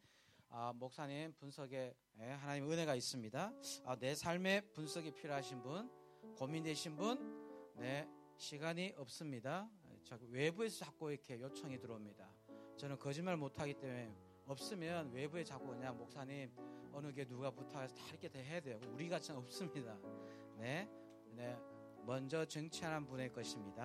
아, 0.49 0.73
목사님 0.75 1.35
분석에 1.35 1.95
예, 2.19 2.25
하나님 2.25 2.71
은혜가 2.71 2.95
있습니다. 2.95 3.53
아, 3.85 3.97
내 3.97 4.15
삶의 4.15 4.73
분석이 4.73 5.13
필요하신 5.13 5.63
분, 5.63 5.91
고민되신 6.37 6.97
분, 6.97 7.73
네, 7.77 8.09
시간이 8.39 8.95
없습니다. 8.97 9.69
자꾸 10.05 10.27
외부에서 10.31 10.85
자꾸 10.85 11.11
이렇게 11.11 11.39
요청이 11.39 11.79
들어옵니다. 11.79 12.31
저는 12.77 12.99
거짓말 12.99 13.37
못하기 13.37 13.75
때문에 13.75 14.32
없으면 14.53 15.13
외부에 15.13 15.43
자꾸 15.43 15.69
그냥 15.69 15.97
목사님 15.97 16.51
어느 16.93 17.13
게 17.13 17.25
누가 17.25 17.51
부탁해서 17.51 17.95
다 17.95 18.03
이렇게 18.11 18.29
다 18.29 18.39
해야 18.39 18.61
돼요. 18.61 18.79
우리 18.93 19.09
같은 19.09 19.35
없습니다. 19.37 19.97
네, 20.59 20.89
네, 21.35 21.57
먼저 22.05 22.45
정치하는 22.45 23.07
분의 23.07 23.33
것입니다. 23.33 23.83